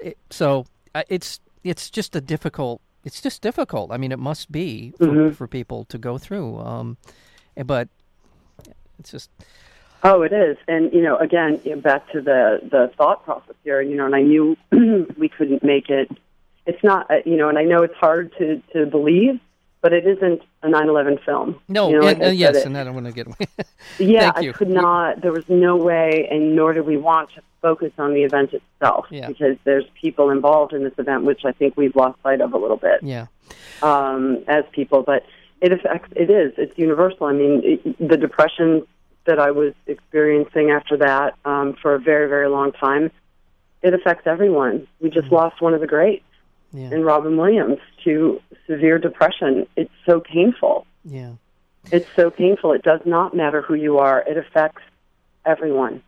it 0.00 0.18
so 0.30 0.66
it's 1.08 1.40
it's 1.62 1.90
just 1.90 2.16
a 2.16 2.20
difficult. 2.20 2.80
It's 3.04 3.20
just 3.20 3.40
difficult. 3.40 3.92
I 3.92 3.96
mean, 3.96 4.12
it 4.12 4.18
must 4.18 4.50
be 4.52 4.92
for, 4.98 5.06
mm-hmm. 5.06 5.34
for 5.34 5.46
people 5.46 5.84
to 5.86 5.96
go 5.96 6.18
through. 6.18 6.58
Um, 6.58 6.96
but 7.64 7.88
it's 8.98 9.12
just 9.12 9.30
Oh, 10.02 10.22
it 10.22 10.32
is, 10.32 10.56
and 10.66 10.92
you 10.92 11.02
know, 11.02 11.16
again, 11.18 11.60
back 11.80 12.10
to 12.12 12.20
the 12.20 12.60
the 12.62 12.90
thought 12.96 13.24
process 13.24 13.54
here. 13.64 13.82
You 13.82 13.96
know, 13.96 14.06
and 14.06 14.14
I 14.14 14.22
knew 14.22 14.56
we 15.18 15.28
couldn't 15.28 15.62
make 15.62 15.90
it. 15.90 16.10
It's 16.66 16.82
not, 16.82 17.10
uh, 17.10 17.16
you 17.26 17.36
know, 17.36 17.48
and 17.48 17.58
I 17.58 17.64
know 17.64 17.82
it's 17.82 17.94
hard 17.96 18.32
to 18.38 18.62
to 18.72 18.86
believe, 18.86 19.40
but 19.82 19.92
it 19.92 20.06
isn't 20.06 20.42
a 20.62 20.68
9/11 20.68 21.22
film. 21.24 21.60
No, 21.68 21.90
you 21.90 22.00
know, 22.00 22.06
and, 22.06 22.22
uh, 22.22 22.28
yes, 22.28 22.56
it, 22.56 22.66
and 22.66 22.78
I 22.78 22.84
don't 22.84 22.94
want 22.94 23.06
to 23.06 23.12
get 23.12 23.26
away. 23.26 23.46
yeah, 23.98 24.32
I 24.34 24.46
could 24.52 24.70
not. 24.70 25.20
There 25.20 25.32
was 25.32 25.48
no 25.48 25.76
way, 25.76 26.28
and 26.30 26.56
nor 26.56 26.72
did 26.72 26.86
we 26.86 26.96
want 26.96 27.30
to 27.34 27.42
focus 27.60 27.92
on 27.98 28.14
the 28.14 28.22
event 28.22 28.54
itself 28.54 29.06
yeah. 29.10 29.28
because 29.28 29.58
there's 29.64 29.84
people 30.00 30.30
involved 30.30 30.72
in 30.72 30.82
this 30.82 30.94
event, 30.96 31.24
which 31.24 31.44
I 31.44 31.52
think 31.52 31.76
we've 31.76 31.94
lost 31.94 32.22
sight 32.22 32.40
of 32.40 32.54
a 32.54 32.58
little 32.58 32.78
bit. 32.78 33.02
Yeah, 33.02 33.26
um, 33.82 34.44
as 34.48 34.64
people, 34.72 35.02
but 35.02 35.26
it 35.60 35.72
affects. 35.72 36.10
It 36.16 36.30
is. 36.30 36.54
It's 36.56 36.78
universal. 36.78 37.26
I 37.26 37.32
mean, 37.32 37.60
it, 37.64 38.08
the 38.08 38.16
depression 38.16 38.86
that 39.30 39.38
I 39.38 39.52
was 39.52 39.74
experiencing 39.86 40.70
after 40.70 40.96
that 40.96 41.36
um, 41.44 41.76
for 41.80 41.94
a 41.94 42.00
very, 42.00 42.28
very 42.28 42.48
long 42.48 42.72
time, 42.72 43.12
it 43.80 43.94
affects 43.94 44.26
everyone. 44.26 44.88
We 45.00 45.08
just 45.08 45.26
mm-hmm. 45.26 45.36
lost 45.36 45.62
one 45.62 45.72
of 45.72 45.80
the 45.80 45.86
greats 45.86 46.24
yeah. 46.72 46.90
in 46.90 47.04
Robin 47.04 47.36
Williams 47.36 47.78
to 48.02 48.40
severe 48.66 48.98
depression. 48.98 49.68
It's 49.76 49.92
so 50.04 50.18
painful. 50.18 50.84
Yeah. 51.04 51.34
It's 51.92 52.08
so 52.16 52.28
painful. 52.30 52.72
It 52.72 52.82
does 52.82 53.00
not 53.04 53.36
matter 53.36 53.62
who 53.62 53.74
you 53.74 53.98
are. 53.98 54.20
It 54.26 54.36
affects 54.36 54.82
everyone. 55.46 56.02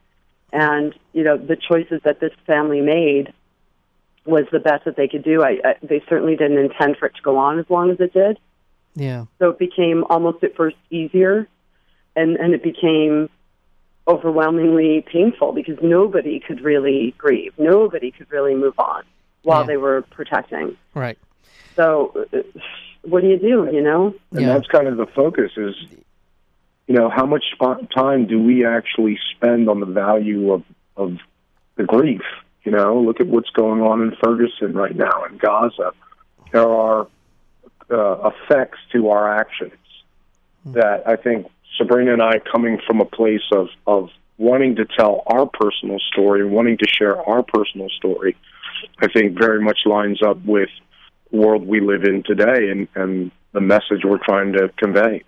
And, 0.53 0.93
you 1.13 1.23
know, 1.23 1.39
the 1.39 1.57
choices 1.57 2.01
that 2.05 2.19
this 2.19 2.33
family 2.45 2.81
made 2.81 3.33
was 4.27 4.47
the 4.51 4.59
best 4.59 4.85
that 4.85 4.97
they 4.97 5.07
could 5.07 5.23
do. 5.23 5.45
I, 5.45 5.61
I 5.65 5.75
they 5.81 6.03
certainly 6.09 6.37
didn't 6.37 6.59
intend 6.59 6.97
for 6.99 7.07
it 7.07 7.15
to 7.15 7.23
go 7.23 7.39
on 7.39 7.61
as 7.61 7.67
long 7.71 7.91
as 7.91 8.01
it 8.01 8.13
did. 8.13 8.39
Yeah. 8.95 9.27
So 9.39 9.51
it 9.51 9.59
became 9.59 10.05
almost 10.11 10.43
at 10.43 10.57
first 10.57 10.77
easier 10.91 11.49
and 12.17 12.37
and 12.37 12.55
it 12.55 12.63
became 12.63 13.29
overwhelmingly 14.09 15.05
painful 15.13 15.53
because 15.53 15.79
nobody 15.83 16.41
could 16.41 16.61
really 16.61 17.15
grieve. 17.19 17.53
Nobody 17.59 18.11
could 18.11 18.31
really 18.31 18.55
move 18.55 18.79
on. 18.79 19.05
while 19.45 19.63
Yeah. 19.63 19.67
they 19.67 19.77
were 19.77 20.03
protecting. 20.03 20.77
Right. 20.95 21.19
So, 21.75 22.27
uh, 22.33 22.43
what 23.03 23.23
do 23.23 23.29
you 23.29 23.39
do? 23.39 23.69
You 23.73 23.83
know? 23.83 24.15
and 24.31 24.41
Yeah. 24.43 24.53
that's 24.55 24.69
kind 24.69 24.87
of 24.87 24.97
the 24.97 25.07
focus 25.07 25.51
is 25.57 25.75
you 26.87 26.95
know 26.95 27.09
how 27.09 27.27
much 27.27 27.45
time 27.93 28.27
do 28.27 28.41
we 28.41 28.65
actually 28.65 29.19
spend 29.35 29.69
on 29.69 29.81
the 29.81 29.87
value 29.87 30.53
of 30.53 30.63
of 30.97 31.19
the 31.77 31.83
grief 31.85 32.23
you 32.65 32.71
know 32.71 33.01
look 33.01 33.21
at 33.21 33.27
what's 33.27 33.51
going 33.51 33.81
on 33.81 34.03
in 34.03 34.15
ferguson 34.23 34.75
right 34.75 34.95
now 34.95 35.25
in 35.25 35.39
gaza 35.39 35.93
there 36.53 36.69
are 36.69 37.07
uh, 37.91 38.31
effects 38.31 38.79
to 38.93 39.09
our 39.11 39.33
actions 39.41 39.73
that 40.67 41.03
i 41.09 41.17
think 41.17 41.47
sabrina 41.77 42.13
and 42.13 42.23
i 42.23 42.39
coming 42.39 42.79
from 42.87 43.01
a 43.01 43.05
place 43.05 43.43
of 43.53 43.69
of 43.87 44.11
wanting 44.39 44.77
to 44.77 44.85
tell 44.85 45.23
our 45.27 45.47
personal 45.47 45.99
story 46.13 46.45
wanting 46.47 46.77
to 46.77 46.87
share 46.89 47.21
our 47.29 47.43
personal 47.43 47.89
story 47.91 48.37
i 49.01 49.09
think 49.09 49.39
very 49.39 49.61
much 49.63 49.81
lines 49.87 50.23
up 50.23 50.43
with 50.45 50.71
the 51.31 51.39
world 51.39 51.67
we 51.67 51.81
live 51.81 52.05
in 52.05 52.23
today 52.23 52.71
and 52.71 52.89
and 52.95 53.31
the 53.53 53.61
message 53.61 54.05
we're 54.05 54.19
trying 54.19 54.53
to 54.53 54.69
convey 54.77 55.23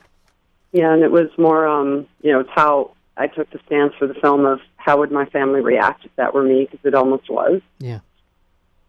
Yeah, 0.73 0.93
and 0.93 1.05
it 1.05 1.13
was 1.13 1.29
more, 1.39 1.69
um, 1.69 2.09
you 2.21 2.33
know, 2.33 2.41
it's 2.41 2.51
how 2.53 2.91
I 3.17 3.29
took 3.29 3.49
the 3.51 3.61
stance 3.67 3.93
for 3.97 4.09
the 4.09 4.15
film 4.15 4.45
of 4.45 4.59
how 4.77 4.99
would 4.99 5.13
my 5.13 5.25
family 5.27 5.61
react 5.61 6.05
if 6.05 6.11
that 6.17 6.35
were 6.35 6.43
me, 6.43 6.67
because 6.69 6.85
it 6.85 6.95
almost 6.97 7.31
was. 7.31 7.63
Yeah. 7.79 8.01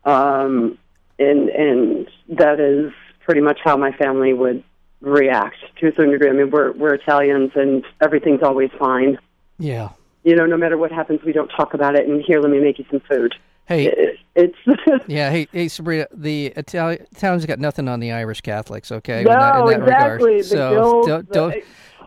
Um, 0.03 0.79
and 1.19 1.49
and 1.49 2.07
that 2.29 2.59
is 2.59 2.91
pretty 3.23 3.41
much 3.41 3.59
how 3.63 3.77
my 3.77 3.91
family 3.91 4.33
would 4.33 4.63
react 5.01 5.57
to 5.79 5.87
a 5.87 5.91
certain 5.91 6.11
degree. 6.11 6.29
I 6.29 6.33
mean, 6.33 6.51
we're 6.51 6.71
we're 6.73 6.93
Italians, 6.93 7.51
and 7.55 7.83
everything's 8.01 8.43
always 8.43 8.69
fine. 8.77 9.17
Yeah. 9.57 9.89
You 10.23 10.35
know, 10.35 10.45
no 10.45 10.57
matter 10.57 10.77
what 10.77 10.91
happens, 10.91 11.21
we 11.23 11.33
don't 11.33 11.49
talk 11.49 11.73
about 11.73 11.95
it. 11.95 12.07
And 12.07 12.21
here, 12.21 12.39
let 12.39 12.49
me 12.49 12.59
make 12.59 12.79
you 12.79 12.85
some 12.89 12.99
food. 13.01 13.35
Hey. 13.67 13.87
It, 13.87 14.19
it's 14.35 14.57
Yeah, 15.07 15.29
hey, 15.31 15.47
hey, 15.51 15.67
Sabrina. 15.67 16.07
The 16.13 16.47
Italian 16.47 17.05
Italians 17.11 17.45
got 17.45 17.59
nothing 17.59 17.87
on 17.87 17.99
the 17.99 18.11
Irish 18.11 18.41
Catholics, 18.41 18.91
okay? 18.91 19.19
in 19.19 19.25
no, 19.25 19.31
that, 19.31 19.59
in 19.59 19.79
that 19.81 19.81
exactly. 19.81 20.31
regard. 20.31 20.45
So 20.45 20.69
guilt, 20.71 21.07
don't, 21.07 21.31
don't 21.31 21.63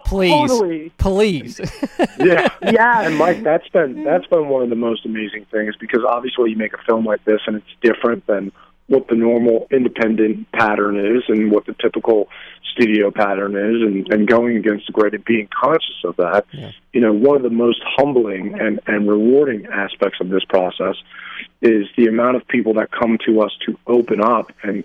please, 0.08 0.50
Totally. 0.50 0.92
please. 0.98 1.60
yeah 2.18 2.48
Yeah. 2.62 3.02
and 3.02 3.16
Mike, 3.16 3.42
that's 3.42 3.68
been 3.68 4.04
that's 4.04 4.26
been 4.26 4.48
one 4.48 4.62
of 4.62 4.70
the 4.70 4.76
most 4.76 5.04
amazing 5.04 5.46
things 5.50 5.74
because 5.78 6.02
obviously 6.06 6.50
you 6.50 6.56
make 6.56 6.72
a 6.72 6.82
film 6.86 7.04
like 7.04 7.24
this 7.24 7.40
and 7.46 7.56
it's 7.56 7.66
different 7.82 8.26
than 8.26 8.50
what 8.88 9.06
the 9.08 9.14
normal 9.14 9.66
independent 9.70 10.50
pattern 10.52 10.98
is 10.98 11.22
and 11.28 11.50
what 11.50 11.66
the 11.66 11.74
typical 11.74 12.28
studio 12.72 13.10
pattern 13.10 13.54
is 13.54 13.82
and, 13.82 14.08
and 14.12 14.26
going 14.26 14.56
against 14.56 14.86
the 14.86 14.92
grain 14.92 15.14
and 15.14 15.24
being 15.24 15.48
conscious 15.48 16.04
of 16.04 16.16
that. 16.16 16.46
Yeah. 16.52 16.70
You 16.92 17.00
know, 17.02 17.12
one 17.12 17.36
of 17.36 17.42
the 17.42 17.50
most 17.50 17.80
humbling 17.84 18.58
and, 18.58 18.80
and 18.86 19.08
rewarding 19.08 19.66
aspects 19.66 20.18
of 20.20 20.30
this 20.30 20.44
process 20.44 20.96
is 21.60 21.86
the 21.96 22.06
amount 22.06 22.36
of 22.36 22.48
people 22.48 22.74
that 22.74 22.90
come 22.90 23.18
to 23.26 23.42
us 23.42 23.52
to 23.66 23.78
open 23.86 24.22
up 24.22 24.52
and 24.62 24.84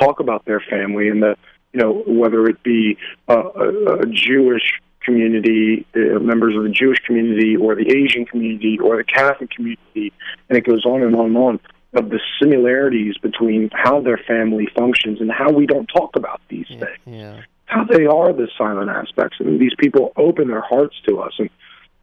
talk 0.00 0.20
about 0.20 0.44
their 0.44 0.60
family 0.60 1.08
and 1.08 1.22
the 1.22 1.36
you 1.72 1.80
know 1.80 2.02
whether 2.06 2.46
it 2.46 2.62
be 2.62 2.96
a, 3.28 3.34
a, 3.34 3.94
a 4.00 4.06
Jewish 4.06 4.80
community, 5.02 5.86
uh, 5.94 6.18
members 6.18 6.56
of 6.56 6.62
the 6.62 6.70
Jewish 6.70 6.98
community, 7.00 7.56
or 7.56 7.74
the 7.74 7.90
Asian 7.90 8.24
community, 8.24 8.78
or 8.78 8.96
the 8.96 9.04
Catholic 9.04 9.50
community, 9.50 10.12
and 10.48 10.56
it 10.56 10.64
goes 10.64 10.84
on 10.86 11.02
and 11.02 11.14
on 11.14 11.26
and 11.26 11.36
on 11.36 11.60
of 11.94 12.10
the 12.10 12.20
similarities 12.40 13.16
between 13.18 13.70
how 13.72 14.00
their 14.00 14.18
family 14.18 14.68
functions 14.76 15.20
and 15.20 15.30
how 15.30 15.50
we 15.50 15.66
don't 15.66 15.86
talk 15.86 16.16
about 16.16 16.40
these 16.48 16.66
yeah, 16.68 16.78
things 16.78 16.98
yeah. 17.06 17.40
how 17.66 17.84
they 17.84 18.06
are 18.06 18.32
the 18.32 18.48
silent 18.58 18.90
aspects. 18.90 19.38
I 19.40 19.44
mean, 19.44 19.58
these 19.58 19.74
people 19.78 20.12
open 20.16 20.48
their 20.48 20.60
hearts 20.60 20.96
to 21.08 21.20
us 21.20 21.32
and 21.38 21.50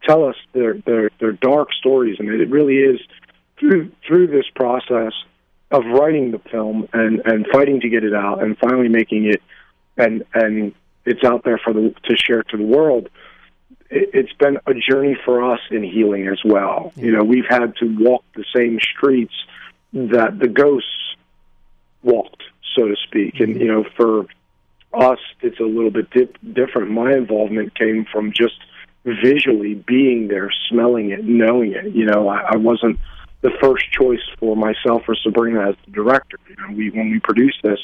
tell 0.06 0.24
us 0.24 0.36
their 0.52 0.74
their 0.74 1.10
their 1.20 1.32
dark 1.32 1.72
stories, 1.72 2.16
and 2.18 2.28
it 2.28 2.50
really 2.50 2.78
is 2.78 3.00
through 3.58 3.92
through 4.06 4.28
this 4.28 4.46
process 4.54 5.12
of 5.70 5.84
writing 5.86 6.30
the 6.30 6.38
film 6.50 6.88
and 6.92 7.22
and 7.24 7.46
fighting 7.52 7.80
to 7.80 7.88
get 7.88 8.04
it 8.04 8.14
out 8.14 8.42
and 8.42 8.58
finally 8.58 8.88
making 8.88 9.26
it 9.26 9.42
and 9.96 10.24
and 10.34 10.74
it's 11.04 11.24
out 11.24 11.44
there 11.44 11.58
for 11.58 11.72
the 11.72 11.94
to 12.04 12.16
share 12.16 12.42
to 12.44 12.56
the 12.56 12.64
world. 12.64 13.08
It's 13.94 14.32
been 14.32 14.58
a 14.66 14.72
journey 14.72 15.18
for 15.22 15.52
us 15.52 15.60
in 15.70 15.82
healing 15.82 16.26
as 16.26 16.40
well. 16.42 16.92
You 16.96 17.12
know, 17.12 17.24
we've 17.24 17.46
had 17.46 17.76
to 17.76 17.94
walk 17.98 18.24
the 18.34 18.44
same 18.56 18.78
streets 18.80 19.34
that 19.92 20.38
the 20.38 20.48
ghosts 20.48 21.16
walked, 22.02 22.42
so 22.76 22.88
to 22.88 22.96
speak, 23.06 23.40
and 23.40 23.60
you 23.60 23.68
know, 23.68 23.84
for 23.96 24.26
us, 24.94 25.18
it's 25.40 25.60
a 25.60 25.64
little 25.64 25.90
bit 25.90 26.10
dip, 26.10 26.36
different. 26.52 26.90
My 26.90 27.12
involvement 27.12 27.74
came 27.74 28.06
from 28.10 28.32
just 28.32 28.58
visually 29.04 29.74
being 29.74 30.28
there, 30.28 30.50
smelling 30.68 31.10
it, 31.10 31.24
knowing 31.24 31.72
it. 31.72 31.94
You 31.94 32.06
know, 32.06 32.28
I, 32.28 32.52
I 32.52 32.56
wasn't 32.56 32.98
the 33.40 33.50
first 33.60 33.90
choice 33.90 34.20
for 34.38 34.56
myself 34.56 35.02
or 35.08 35.16
Sabrina 35.16 35.70
as 35.70 35.76
the 35.84 35.92
director. 35.92 36.38
You 36.48 36.56
know, 36.56 36.74
we 36.74 36.90
when 36.90 37.10
we 37.10 37.20
produced 37.20 37.62
this, 37.62 37.80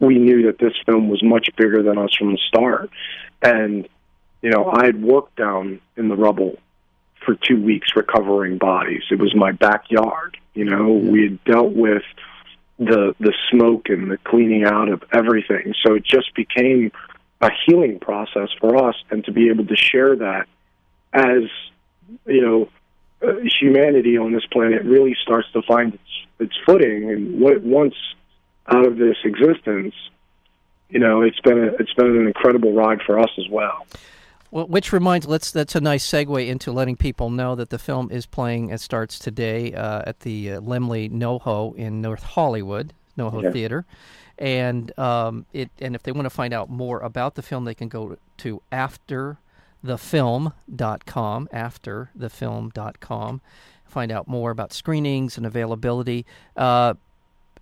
we 0.00 0.18
knew 0.18 0.46
that 0.46 0.58
this 0.58 0.74
film 0.84 1.08
was 1.08 1.22
much 1.22 1.48
bigger 1.56 1.82
than 1.82 1.98
us 1.98 2.14
from 2.14 2.32
the 2.32 2.38
start, 2.48 2.90
and 3.42 3.88
you 4.42 4.50
know, 4.50 4.70
I 4.70 4.86
had 4.86 5.02
worked 5.02 5.36
down 5.36 5.80
in 5.96 6.08
the 6.08 6.16
rubble 6.16 6.56
for 7.24 7.34
two 7.34 7.60
weeks 7.60 7.96
recovering 7.96 8.58
bodies. 8.58 9.02
It 9.10 9.18
was 9.18 9.34
my 9.34 9.52
backyard. 9.52 10.36
You 10.56 10.64
know, 10.64 10.88
we 10.94 11.22
had 11.22 11.44
dealt 11.44 11.72
with 11.72 12.02
the 12.78 13.14
the 13.20 13.32
smoke 13.50 13.88
and 13.88 14.10
the 14.10 14.18
cleaning 14.18 14.64
out 14.64 14.88
of 14.88 15.04
everything. 15.12 15.74
So 15.84 15.94
it 15.94 16.04
just 16.04 16.34
became 16.34 16.90
a 17.40 17.50
healing 17.66 18.00
process 18.00 18.48
for 18.58 18.88
us, 18.88 18.96
and 19.10 19.24
to 19.26 19.32
be 19.32 19.50
able 19.50 19.66
to 19.66 19.76
share 19.76 20.16
that 20.16 20.48
as 21.12 21.44
you 22.26 22.40
know, 22.40 22.68
uh, 23.26 23.36
humanity 23.60 24.16
on 24.18 24.32
this 24.32 24.44
planet 24.46 24.84
really 24.84 25.16
starts 25.22 25.48
to 25.52 25.62
find 25.62 25.94
its 25.94 26.02
its 26.38 26.54
footing 26.66 27.10
and 27.10 27.40
what 27.40 27.54
it 27.54 27.62
wants 27.62 27.96
out 28.66 28.86
of 28.86 28.96
this 28.96 29.16
existence. 29.24 29.94
You 30.88 31.00
know, 31.00 31.22
it's 31.22 31.40
been 31.40 31.58
a, 31.58 31.66
it's 31.80 31.92
been 31.94 32.16
an 32.16 32.26
incredible 32.26 32.72
ride 32.72 33.02
for 33.02 33.18
us 33.18 33.30
as 33.38 33.48
well. 33.50 33.86
Well, 34.56 34.66
which 34.68 34.90
reminds 34.90 35.26
let's 35.26 35.50
that's 35.50 35.74
a 35.74 35.82
nice 35.82 36.06
segue 36.06 36.48
into 36.48 36.72
letting 36.72 36.96
people 36.96 37.28
know 37.28 37.54
that 37.56 37.68
the 37.68 37.78
film 37.78 38.10
is 38.10 38.24
playing. 38.24 38.70
It 38.70 38.80
starts 38.80 39.18
today 39.18 39.74
uh, 39.74 40.00
at 40.06 40.20
the 40.20 40.52
uh, 40.52 40.60
Laemmle 40.62 41.10
NoHo 41.10 41.76
in 41.76 42.00
North 42.00 42.22
Hollywood 42.22 42.94
NoHo 43.18 43.42
Yeah. 43.42 43.50
Theater, 43.50 43.84
and 44.38 44.98
um, 44.98 45.44
it 45.52 45.68
and 45.78 45.94
if 45.94 46.04
they 46.04 46.12
want 46.12 46.24
to 46.24 46.30
find 46.30 46.54
out 46.54 46.70
more 46.70 47.00
about 47.00 47.34
the 47.34 47.42
film, 47.42 47.66
they 47.66 47.74
can 47.74 47.88
go 47.88 48.16
to 48.38 48.62
afterthefilm.com. 48.72 51.48
Afterthefilm.com, 51.52 53.40
find 53.84 54.10
out 54.10 54.26
more 54.26 54.50
about 54.50 54.72
screenings 54.72 55.36
and 55.36 55.44
availability. 55.44 56.24
Uh, 56.56 56.94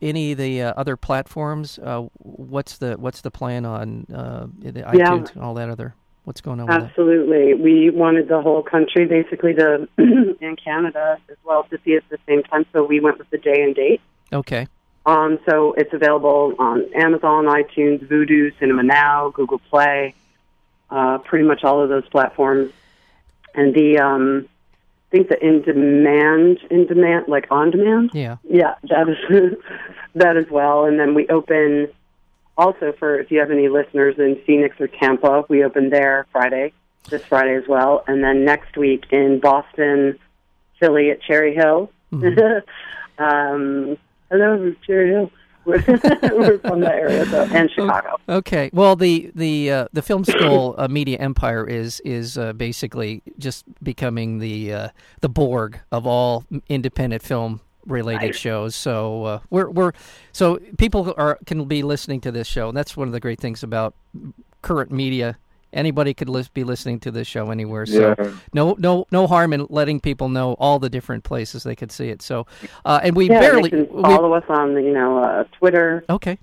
any 0.00 0.30
of 0.30 0.38
the 0.38 0.62
uh, 0.62 0.74
other 0.76 0.96
platforms? 0.96 1.80
Uh, 1.80 2.02
what's 2.18 2.78
the 2.78 2.94
what's 2.98 3.22
the 3.22 3.32
plan 3.32 3.66
on 3.66 4.06
uh, 4.14 4.46
the 4.60 4.82
iTunes 4.82 5.34
and 5.34 5.42
all 5.42 5.54
that 5.54 5.68
other? 5.68 5.96
What's 6.24 6.40
going 6.40 6.58
on 6.60 6.66
with 6.66 6.76
that? 6.76 6.84
Absolutely. 6.88 7.54
We 7.54 7.90
wanted 7.90 8.28
the 8.28 8.40
whole 8.40 8.62
country 8.62 9.06
basically 9.06 9.54
to, 9.54 9.86
and 9.98 10.58
Canada 10.62 11.18
as 11.30 11.36
well, 11.44 11.64
to 11.64 11.78
see 11.84 11.92
it 11.92 12.04
at 12.04 12.08
the 12.08 12.18
same 12.26 12.42
time. 12.42 12.64
So 12.72 12.82
we 12.82 12.98
went 13.00 13.18
with 13.18 13.28
the 13.30 13.38
day 13.38 13.62
and 13.62 13.74
date. 13.74 14.00
Okay. 14.32 14.66
Um, 15.06 15.38
so 15.48 15.74
it's 15.74 15.92
available 15.92 16.54
on 16.58 16.84
Amazon, 16.94 17.44
iTunes, 17.44 18.06
Vudu, 18.08 18.58
Cinema 18.58 18.82
Now, 18.82 19.30
Google 19.30 19.58
Play, 19.58 20.14
uh, 20.90 21.18
pretty 21.18 21.44
much 21.44 21.62
all 21.62 21.82
of 21.82 21.90
those 21.90 22.08
platforms. 22.08 22.72
And 23.54 23.74
the, 23.74 23.98
um, 23.98 24.48
I 25.08 25.16
think 25.16 25.28
the 25.28 25.46
in 25.46 25.60
demand, 25.60 26.60
in 26.70 26.86
demand, 26.86 27.26
like 27.28 27.46
on 27.50 27.70
demand. 27.70 28.10
Yeah. 28.14 28.36
Yeah, 28.44 28.76
that 28.88 29.08
is 29.10 29.58
that 30.14 30.38
as 30.38 30.48
well. 30.50 30.86
And 30.86 30.98
then 30.98 31.14
we 31.14 31.28
open 31.28 31.88
also 32.56 32.92
for 32.99 33.18
if 33.18 33.30
you 33.30 33.40
have 33.40 33.50
any 33.50 33.68
listeners 33.68 34.16
in 34.18 34.40
Phoenix 34.46 34.80
or 34.80 34.88
Tampa, 34.88 35.44
we 35.49 35.64
open 35.64 35.90
there 35.90 36.26
Friday, 36.32 36.73
this 37.11 37.25
Friday 37.25 37.56
as 37.56 37.68
well. 37.68 38.04
And 38.06 38.23
then 38.23 38.44
next 38.44 38.76
week 38.76 39.06
in 39.11 39.40
Boston, 39.40 40.18
Philly 40.78 41.11
at 41.11 41.23
Cherry 41.23 41.54
Hill. 41.54 41.90
um, 42.12 43.99
hello, 44.30 44.75
Cherry 44.87 45.11
Hill. 45.11 45.30
We're, 45.64 45.82
we're 46.23 46.58
from 46.58 46.80
that 46.80 46.94
area, 46.94 47.25
so, 47.25 47.44
and 47.44 47.70
Chicago. 47.70 48.18
Okay. 48.28 48.68
Well, 48.75 48.96
the 48.96 49.32
the 49.34 49.70
uh, 49.70 49.88
the 49.94 50.02
film 50.02 50.25
school 50.25 50.75
uh, 50.76 50.88
media 50.88 51.16
empire 51.18 51.66
is 51.66 52.00
is 52.00 52.37
uh, 52.37 52.52
basically 52.52 53.23
just 53.38 53.64
becoming 53.82 54.40
the 54.40 54.73
uh, 54.73 54.88
the 55.23 55.30
Borg 55.30 55.80
of 55.90 56.06
all 56.06 56.44
independent 56.68 57.23
film 57.23 57.62
related 57.86 58.34
shows. 58.34 58.74
So 58.74 59.24
uh, 59.24 59.38
we're 59.50 59.70
we're 59.70 59.92
so 60.32 60.58
people 60.78 61.14
are 61.16 61.38
can 61.46 61.64
be 61.64 61.82
listening 61.82 62.20
to 62.22 62.32
this 62.32 62.46
show, 62.46 62.68
and 62.68 62.76
that's 62.76 62.96
one 62.96 63.08
of 63.08 63.12
the 63.12 63.20
great 63.20 63.40
things 63.40 63.62
about 63.62 63.94
current 64.62 64.90
media. 64.90 65.36
Anybody 65.72 66.14
could 66.14 66.28
lis- 66.28 66.46
be 66.46 66.62
listening 66.62 67.00
to 67.00 67.10
this 67.10 67.26
show 67.26 67.50
anywhere. 67.50 67.84
So 67.86 68.14
Yeah. 68.16 68.30
no 68.52 68.76
no 68.78 69.06
no 69.10 69.26
harm 69.26 69.52
in 69.52 69.66
letting 69.70 69.98
people 70.00 70.28
know 70.28 70.52
all 70.60 70.78
the 70.78 70.88
different 70.88 71.24
places 71.24 71.64
they 71.64 71.74
could 71.74 71.90
see 71.90 72.10
it. 72.10 72.22
So 72.22 72.46
uh, 72.84 73.00
and 73.02 73.16
we 73.16 73.28
Yeah, 73.28 73.40
barely 73.40 73.70
can 73.70 73.88
we- 73.92 74.02
follow 74.02 74.34
us 74.34 74.44
on 74.48 74.72
you 74.84 74.92
know 74.92 75.18
uh, 75.18 75.44
Twitter 75.58 76.04
okay. 76.08 76.38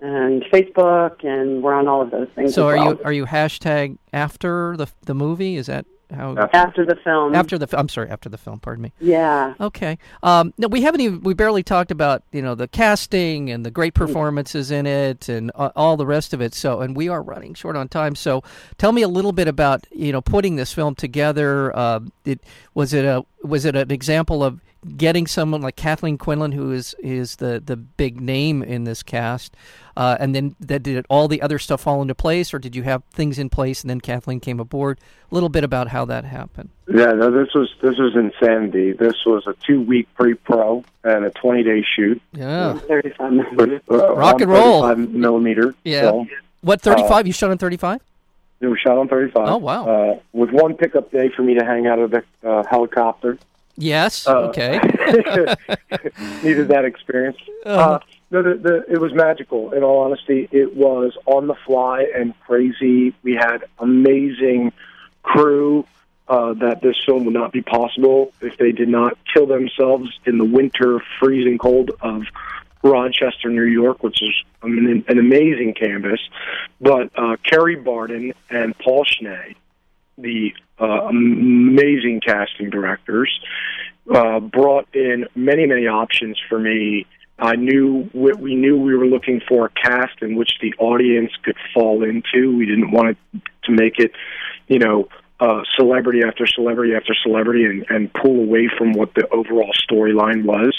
and 0.00 0.44
Facebook, 0.52 1.24
and 1.24 1.64
we're 1.64 1.74
on 1.74 1.88
all 1.88 2.00
of 2.00 2.12
those 2.12 2.28
things. 2.36 2.54
So 2.54 2.68
are 2.68 2.76
well. 2.76 2.90
you 2.92 3.00
are 3.04 3.12
you 3.12 3.26
hashtag 3.26 3.98
after 4.12 4.76
the 4.76 4.86
the 5.04 5.14
movie? 5.14 5.56
Is 5.56 5.66
that 5.66 5.84
how 6.14 6.36
After 6.52 6.84
the 6.86 6.96
film. 6.96 7.34
after 7.34 7.58
the? 7.58 7.68
I'm 7.78 7.88
sorry, 7.88 8.08
after 8.10 8.28
the 8.28 8.38
film. 8.38 8.60
Pardon 8.60 8.82
me. 8.82 8.92
Yeah. 9.00 9.54
Okay. 9.60 9.98
Um, 10.22 10.54
no, 10.58 10.68
we 10.68 10.82
haven't 10.82 11.00
even 11.00 11.20
we 11.22 11.34
barely 11.34 11.62
talked 11.62 11.90
about 11.90 12.22
you 12.32 12.42
know 12.42 12.54
the 12.54 12.68
casting 12.68 13.50
and 13.50 13.66
the 13.66 13.70
great 13.70 13.94
performances 13.94 14.70
in 14.70 14.86
it 14.86 15.28
and 15.28 15.50
uh, 15.54 15.70
all 15.74 15.96
the 15.96 16.06
rest 16.06 16.32
of 16.32 16.40
it. 16.40 16.54
So, 16.54 16.80
and 16.80 16.96
we 16.96 17.08
are 17.08 17.22
running 17.22 17.54
short 17.54 17.76
on 17.76 17.88
time. 17.88 18.14
So, 18.14 18.42
tell 18.78 18.92
me 18.92 19.02
a 19.02 19.08
little 19.08 19.32
bit 19.32 19.48
about 19.48 19.86
you 19.90 20.12
know 20.12 20.20
putting 20.20 20.56
this 20.56 20.72
film 20.72 20.94
together. 20.94 21.76
Uh, 21.76 22.00
it 22.24 22.40
was 22.74 22.92
it 22.92 23.04
a 23.04 23.24
was 23.46 23.64
it 23.64 23.76
an 23.76 23.90
example 23.90 24.44
of 24.44 24.60
getting 24.96 25.26
someone 25.26 25.62
like 25.62 25.76
Kathleen 25.76 26.18
Quinlan, 26.18 26.52
who 26.52 26.72
is 26.72 26.94
is 26.98 27.36
the 27.36 27.62
the 27.64 27.76
big 27.76 28.20
name 28.20 28.62
in 28.62 28.84
this 28.84 29.02
cast, 29.02 29.56
uh, 29.96 30.16
and 30.20 30.34
then 30.34 30.54
that 30.60 30.82
did 30.82 31.04
all 31.08 31.28
the 31.28 31.42
other 31.42 31.58
stuff 31.58 31.82
fall 31.82 32.02
into 32.02 32.14
place, 32.14 32.52
or 32.52 32.58
did 32.58 32.76
you 32.76 32.82
have 32.82 33.02
things 33.12 33.38
in 33.38 33.48
place 33.48 33.82
and 33.82 33.90
then 33.90 34.00
Kathleen 34.00 34.40
came 34.40 34.60
aboard? 34.60 34.98
A 35.30 35.34
little 35.34 35.48
bit 35.48 35.64
about 35.64 35.88
how 35.88 36.04
that 36.04 36.24
happened. 36.24 36.70
Yeah, 36.88 37.12
no, 37.12 37.30
this 37.30 37.52
was 37.54 37.74
this 37.82 37.98
was 37.98 38.14
insanity. 38.14 38.92
This 38.92 39.16
was 39.24 39.46
a 39.46 39.54
two 39.66 39.82
week 39.82 40.08
pre 40.14 40.34
pro 40.34 40.84
and 41.04 41.24
a 41.24 41.30
twenty 41.30 41.62
day 41.62 41.84
shoot. 41.96 42.20
Yeah. 42.32 42.78
35 42.78 43.32
minutes. 43.32 43.86
With, 43.88 44.00
uh, 44.00 44.14
Rock 44.14 44.40
and 44.40 44.50
roll. 44.50 44.82
35 44.82 45.14
millimeter. 45.14 45.74
Yeah. 45.84 46.02
film. 46.02 46.30
What 46.60 46.80
thirty 46.80 47.06
five? 47.06 47.26
you 47.26 47.32
shot 47.32 47.50
on 47.50 47.58
thirty 47.58 47.76
five? 47.76 48.00
It 48.60 48.66
was 48.66 48.78
shot 48.80 48.96
on 48.96 49.08
35. 49.08 49.48
Oh, 49.48 49.56
wow. 49.58 49.86
Uh, 49.86 50.20
with 50.32 50.50
one 50.50 50.74
pickup 50.74 51.10
day 51.10 51.30
for 51.34 51.42
me 51.42 51.54
to 51.58 51.64
hang 51.64 51.86
out 51.86 51.98
of 51.98 52.10
the 52.10 52.24
uh, 52.42 52.64
helicopter. 52.68 53.38
Yes. 53.76 54.26
Uh, 54.26 54.48
okay. 54.48 54.72
Needed 56.42 56.68
that 56.68 56.84
experience. 56.86 57.36
Uh-huh. 57.64 57.92
Uh, 57.92 57.98
no, 58.30 58.42
the, 58.42 58.54
the, 58.54 58.92
it 58.92 59.00
was 59.00 59.12
magical. 59.14 59.72
In 59.72 59.82
all 59.82 60.00
honesty, 60.02 60.48
it 60.50 60.74
was 60.74 61.16
on 61.26 61.46
the 61.46 61.54
fly 61.66 62.06
and 62.14 62.34
crazy. 62.40 63.14
We 63.22 63.34
had 63.34 63.64
amazing 63.78 64.72
crew. 65.22 65.86
Uh, 66.28 66.54
that 66.54 66.82
this 66.82 66.96
film 67.06 67.24
would 67.24 67.32
not 67.32 67.52
be 67.52 67.62
possible 67.62 68.32
if 68.40 68.56
they 68.56 68.72
did 68.72 68.88
not 68.88 69.16
kill 69.32 69.46
themselves 69.46 70.10
in 70.24 70.38
the 70.38 70.44
winter, 70.44 71.00
freezing 71.20 71.56
cold 71.56 71.92
of 72.00 72.24
Rochester, 72.82 73.48
New 73.48 73.64
York, 73.64 74.02
which 74.02 74.22
is 74.22 74.34
an, 74.62 75.04
an 75.08 75.18
amazing 75.18 75.74
canvas. 75.74 76.20
But 76.80 77.10
uh, 77.16 77.36
Kerry 77.42 77.76
Barden 77.76 78.32
and 78.50 78.76
Paul 78.78 79.04
Schnee, 79.04 79.56
the 80.18 80.54
uh, 80.80 81.08
amazing 81.08 82.20
casting 82.20 82.70
directors, 82.70 83.40
uh, 84.12 84.40
brought 84.40 84.86
in 84.94 85.26
many, 85.34 85.66
many 85.66 85.86
options 85.86 86.38
for 86.48 86.58
me. 86.58 87.06
I 87.38 87.56
knew 87.56 88.08
we, 88.14 88.32
we 88.32 88.54
knew 88.54 88.76
we 88.78 88.94
were 88.94 89.06
looking 89.06 89.40
for 89.46 89.66
a 89.66 89.70
cast 89.70 90.22
in 90.22 90.36
which 90.36 90.52
the 90.60 90.72
audience 90.78 91.32
could 91.42 91.56
fall 91.74 92.02
into. 92.02 92.56
We 92.56 92.66
didn't 92.66 92.92
want 92.92 93.10
it 93.10 93.42
to 93.64 93.72
make 93.72 93.98
it, 93.98 94.12
you 94.68 94.78
know, 94.78 95.08
uh, 95.38 95.62
celebrity 95.76 96.22
after 96.26 96.46
celebrity 96.46 96.94
after 96.94 97.14
celebrity 97.14 97.64
and, 97.64 97.84
and 97.90 98.12
pull 98.14 98.40
away 98.40 98.70
from 98.78 98.92
what 98.92 99.14
the 99.14 99.28
overall 99.28 99.72
storyline 99.90 100.44
was. 100.44 100.74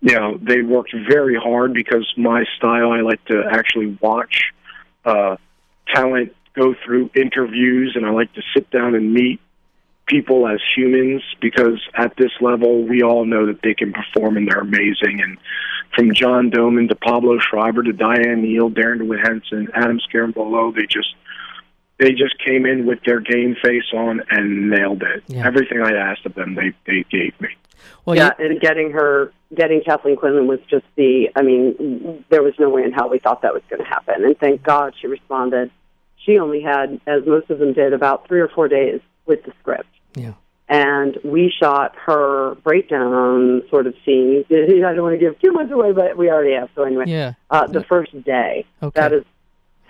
You 0.00 0.14
know, 0.14 0.38
they 0.40 0.62
worked 0.62 0.94
very 1.08 1.36
hard 1.36 1.72
because 1.72 2.06
my 2.16 2.44
style, 2.56 2.92
I 2.92 3.00
like 3.00 3.24
to 3.26 3.42
actually 3.50 3.98
watch 4.00 4.52
uh, 5.04 5.36
talent 5.92 6.34
go 6.54 6.74
through 6.84 7.10
interviews 7.14 7.92
and 7.96 8.06
I 8.06 8.10
like 8.10 8.32
to 8.34 8.42
sit 8.54 8.70
down 8.70 8.94
and 8.94 9.12
meet 9.12 9.40
people 10.06 10.46
as 10.46 10.60
humans 10.76 11.22
because 11.40 11.80
at 11.94 12.16
this 12.16 12.30
level 12.40 12.84
we 12.84 13.02
all 13.02 13.24
know 13.24 13.46
that 13.46 13.60
they 13.62 13.74
can 13.74 13.92
perform 13.92 14.36
and 14.36 14.48
they're 14.48 14.60
amazing. 14.60 15.20
And 15.20 15.38
from 15.94 16.14
John 16.14 16.50
Doman 16.50 16.88
to 16.88 16.94
Pablo 16.94 17.38
Schreiber 17.38 17.82
to 17.82 17.92
Diane 17.92 18.42
Neal, 18.42 18.68
Darrin 18.68 18.98
DeWitt 18.98 19.20
Henson, 19.26 19.68
Adam 19.74 19.98
Scarimbolo, 20.00 20.74
they 20.74 20.86
just 20.86 21.14
they 21.98 22.12
just 22.12 22.38
came 22.44 22.66
in 22.66 22.86
with 22.86 22.98
their 23.04 23.20
game 23.20 23.56
face 23.62 23.84
on 23.94 24.22
and 24.30 24.70
nailed 24.70 25.02
it. 25.02 25.22
Yeah. 25.28 25.46
Everything 25.46 25.80
I 25.82 25.92
asked 25.92 26.26
of 26.26 26.34
them 26.34 26.54
they, 26.54 26.72
they 26.86 27.04
gave 27.10 27.38
me. 27.40 27.48
Well, 28.04 28.16
yeah, 28.16 28.30
and 28.38 28.60
getting 28.60 28.90
her, 28.92 29.32
getting 29.54 29.82
Kathleen 29.82 30.16
Quinlan 30.16 30.46
was 30.46 30.60
just 30.68 30.84
the, 30.96 31.28
I 31.34 31.42
mean, 31.42 32.24
there 32.30 32.42
was 32.42 32.54
no 32.58 32.68
way 32.70 32.82
in 32.84 32.92
hell 32.92 33.08
we 33.08 33.18
thought 33.18 33.42
that 33.42 33.52
was 33.52 33.62
going 33.68 33.82
to 33.82 33.88
happen. 33.88 34.24
And 34.24 34.38
thank 34.38 34.62
God 34.62 34.94
she 35.00 35.06
responded. 35.06 35.70
She 36.16 36.38
only 36.38 36.60
had, 36.60 37.00
as 37.06 37.26
most 37.26 37.50
of 37.50 37.58
them 37.58 37.72
did, 37.72 37.92
about 37.92 38.26
three 38.28 38.40
or 38.40 38.48
four 38.48 38.68
days 38.68 39.00
with 39.26 39.44
the 39.44 39.52
script. 39.60 39.88
Yeah. 40.14 40.34
And 40.68 41.16
we 41.24 41.52
shot 41.60 41.94
her 42.06 42.56
breakdown 42.64 43.62
sort 43.70 43.86
of 43.86 43.94
scene. 44.04 44.44
I 44.50 44.92
don't 44.94 45.02
want 45.02 45.14
to 45.14 45.18
give 45.18 45.40
too 45.40 45.52
much 45.52 45.70
away, 45.70 45.92
but 45.92 46.16
we 46.16 46.28
already 46.30 46.54
have. 46.54 46.70
So 46.74 46.82
anyway, 46.82 47.04
Yeah. 47.06 47.34
uh, 47.50 47.66
the 47.66 47.84
first 47.84 48.12
day. 48.24 48.66
Okay. 48.82 49.00
That 49.00 49.12
is 49.12 49.24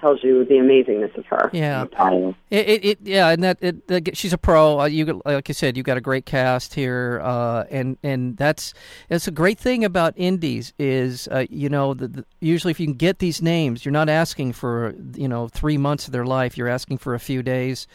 tells 0.00 0.22
you 0.22 0.44
the 0.44 0.54
amazingness 0.54 1.16
of 1.16 1.26
her. 1.26 1.50
Yeah. 1.52 1.82
It, 2.50 2.68
it, 2.68 2.84
it 2.84 2.98
yeah, 3.02 3.28
and 3.28 3.42
that 3.42 3.58
it, 3.60 4.16
she's 4.16 4.32
a 4.32 4.38
pro. 4.38 4.80
Uh, 4.80 4.84
you 4.86 5.20
like 5.24 5.48
you 5.48 5.54
said, 5.54 5.76
you 5.76 5.82
got 5.82 5.96
a 5.96 6.00
great 6.00 6.26
cast 6.26 6.74
here, 6.74 7.20
uh, 7.22 7.64
and 7.70 7.98
and 8.02 8.36
that's 8.36 8.74
that's 9.08 9.26
a 9.26 9.30
great 9.30 9.58
thing 9.58 9.84
about 9.84 10.14
indies 10.16 10.72
is 10.78 11.28
uh, 11.28 11.46
you 11.50 11.68
know 11.68 11.94
the, 11.94 12.08
the, 12.08 12.24
usually 12.40 12.70
if 12.70 12.80
you 12.80 12.86
can 12.86 12.94
get 12.94 13.18
these 13.18 13.42
names, 13.42 13.84
you're 13.84 13.92
not 13.92 14.08
asking 14.08 14.52
for 14.52 14.94
you 15.14 15.28
know 15.28 15.48
three 15.48 15.78
months 15.78 16.06
of 16.06 16.12
their 16.12 16.26
life. 16.26 16.56
You're 16.56 16.68
asking 16.68 16.98
for 16.98 17.14
a 17.14 17.20
few 17.20 17.42
days. 17.42 17.86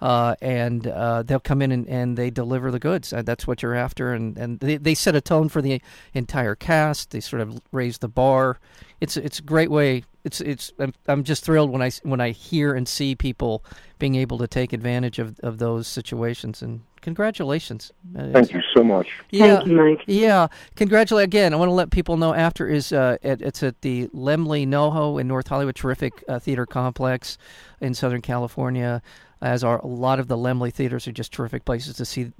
Uh, 0.00 0.34
and 0.40 0.86
uh, 0.86 1.22
they'll 1.22 1.38
come 1.38 1.60
in 1.60 1.70
and, 1.70 1.86
and 1.86 2.16
they 2.16 2.30
deliver 2.30 2.70
the 2.70 2.78
goods. 2.78 3.12
Uh, 3.12 3.20
that's 3.20 3.46
what 3.46 3.62
you're 3.62 3.74
after, 3.74 4.14
and, 4.14 4.38
and 4.38 4.58
they, 4.60 4.78
they 4.78 4.94
set 4.94 5.14
a 5.14 5.20
tone 5.20 5.46
for 5.50 5.60
the 5.60 5.82
entire 6.14 6.54
cast. 6.54 7.10
They 7.10 7.20
sort 7.20 7.42
of 7.42 7.60
raise 7.70 7.98
the 7.98 8.08
bar. 8.08 8.58
It's 9.00 9.16
it's 9.16 9.38
a 9.38 9.42
great 9.42 9.70
way. 9.70 10.04
It's 10.24 10.40
it's 10.40 10.72
I'm, 10.78 10.92
I'm 11.08 11.24
just 11.24 11.44
thrilled 11.44 11.70
when 11.70 11.80
I 11.82 11.90
when 12.02 12.20
I 12.20 12.30
hear 12.30 12.74
and 12.74 12.86
see 12.86 13.14
people 13.14 13.64
being 13.98 14.14
able 14.14 14.38
to 14.38 14.46
take 14.46 14.72
advantage 14.72 15.18
of, 15.18 15.38
of 15.40 15.58
those 15.58 15.86
situations. 15.88 16.60
And 16.62 16.82
congratulations. 17.00 17.92
Uh, 18.16 18.24
it's- 18.24 18.32
Thank 18.48 18.52
you 18.52 18.60
so 18.76 18.84
much. 18.84 19.08
Yeah. 19.30 19.56
Thank 19.58 19.68
you, 19.68 19.76
Mike. 19.76 20.02
Yeah, 20.06 20.48
congratulate 20.76 21.24
again. 21.24 21.52
I 21.54 21.56
want 21.56 21.68
to 21.70 21.74
let 21.74 21.90
people 21.90 22.16
know 22.18 22.34
after 22.34 22.68
is 22.68 22.92
uh, 22.92 23.16
at, 23.22 23.40
it's 23.40 23.62
at 23.62 23.80
the 23.82 24.08
Laemmle 24.08 24.66
NoHo 24.66 25.20
in 25.20 25.26
North 25.28 25.48
Hollywood, 25.48 25.76
terrific 25.76 26.22
uh, 26.28 26.38
theater 26.38 26.66
complex 26.66 27.38
in 27.80 27.94
Southern 27.94 28.20
California. 28.22 29.00
As 29.42 29.64
are 29.64 29.78
a 29.78 29.86
lot 29.86 30.18
of 30.20 30.28
the 30.28 30.36
Laemmle 30.36 30.70
theaters 30.74 31.08
are 31.08 31.12
just 31.12 31.32
terrific 31.32 31.64
places 31.64 31.96
to 31.96 32.04
see 32.04 32.32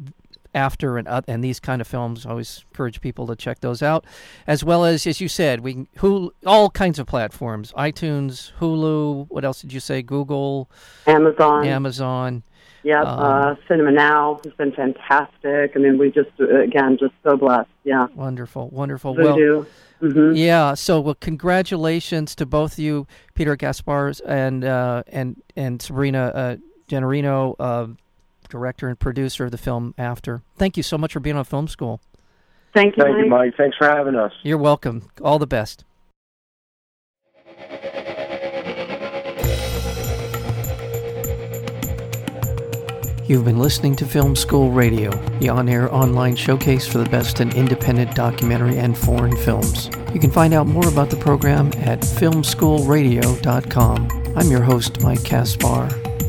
after 0.54 0.98
and 0.98 1.08
uh, 1.08 1.22
and 1.28 1.42
these 1.42 1.60
kind 1.60 1.80
of 1.80 1.86
films. 1.86 2.26
I 2.26 2.30
always 2.30 2.64
encourage 2.70 3.00
people 3.00 3.26
to 3.28 3.36
check 3.36 3.60
those 3.60 3.82
out, 3.82 4.04
as 4.46 4.64
well 4.64 4.84
as 4.84 5.06
as 5.06 5.20
you 5.20 5.28
said, 5.28 5.60
we 5.60 5.86
Hulu, 5.98 6.30
all 6.46 6.70
kinds 6.70 6.98
of 6.98 7.06
platforms: 7.06 7.72
iTunes, 7.76 8.52
Hulu. 8.60 9.26
What 9.28 9.44
else 9.44 9.60
did 9.60 9.72
you 9.72 9.80
say? 9.80 10.02
Google, 10.02 10.70
Amazon. 11.06 11.66
Amazon. 11.66 12.42
Yep. 12.82 13.06
Um, 13.06 13.18
uh, 13.20 13.54
Cinema 13.68 13.92
Now 13.92 14.40
has 14.44 14.54
been 14.54 14.72
fantastic. 14.72 15.72
I 15.74 15.78
mean, 15.78 15.98
we 15.98 16.10
just, 16.10 16.30
uh, 16.40 16.60
again, 16.60 16.96
just 16.98 17.12
so 17.22 17.36
blessed. 17.36 17.68
Yeah. 17.84 18.06
Wonderful, 18.14 18.70
wonderful. 18.70 19.14
Well, 19.14 19.36
Vudu. 19.36 19.66
hmm 20.00 20.32
Yeah. 20.34 20.74
So, 20.74 21.00
well, 21.00 21.14
congratulations 21.14 22.34
to 22.36 22.46
both 22.46 22.74
of 22.74 22.78
you, 22.78 23.06
Peter 23.34 23.56
Gaspersz 23.56 24.20
and 24.26 24.64
uh, 24.64 25.02
and 25.08 25.42
and 25.56 25.80
Sabrina 25.82 26.32
uh, 26.34 26.56
Gennarino, 26.88 27.54
uh, 27.58 27.88
director 28.50 28.88
and 28.88 28.98
producer 28.98 29.46
of 29.46 29.50
the 29.50 29.58
film. 29.58 29.94
After, 29.96 30.42
thank 30.56 30.76
you 30.76 30.82
so 30.82 30.98
much 30.98 31.12
for 31.12 31.20
being 31.20 31.36
on 31.36 31.44
Film 31.44 31.68
School. 31.68 32.00
Thank 32.74 32.96
you, 32.96 33.02
Thank 33.02 33.18
you, 33.18 33.26
Mike. 33.26 33.54
Thanks 33.56 33.76
for 33.76 33.88
having 33.88 34.14
us. 34.14 34.32
You're 34.42 34.58
welcome. 34.58 35.08
All 35.22 35.38
the 35.38 35.46
best. 35.46 35.84
You've 43.30 43.44
been 43.44 43.60
listening 43.60 43.94
to 43.96 44.06
Film 44.06 44.34
School 44.34 44.72
Radio, 44.72 45.12
the 45.38 45.50
on 45.50 45.68
air 45.68 45.94
online 45.94 46.34
showcase 46.34 46.84
for 46.84 46.98
the 46.98 47.08
best 47.08 47.40
in 47.40 47.56
independent 47.56 48.16
documentary 48.16 48.76
and 48.76 48.98
foreign 48.98 49.36
films. 49.36 49.88
You 50.12 50.18
can 50.18 50.32
find 50.32 50.52
out 50.52 50.66
more 50.66 50.88
about 50.88 51.10
the 51.10 51.16
program 51.16 51.68
at 51.76 52.00
filmschoolradio.com. 52.00 54.34
I'm 54.36 54.50
your 54.50 54.62
host, 54.62 55.00
Mike 55.02 55.22
Kaspar. 55.22 56.09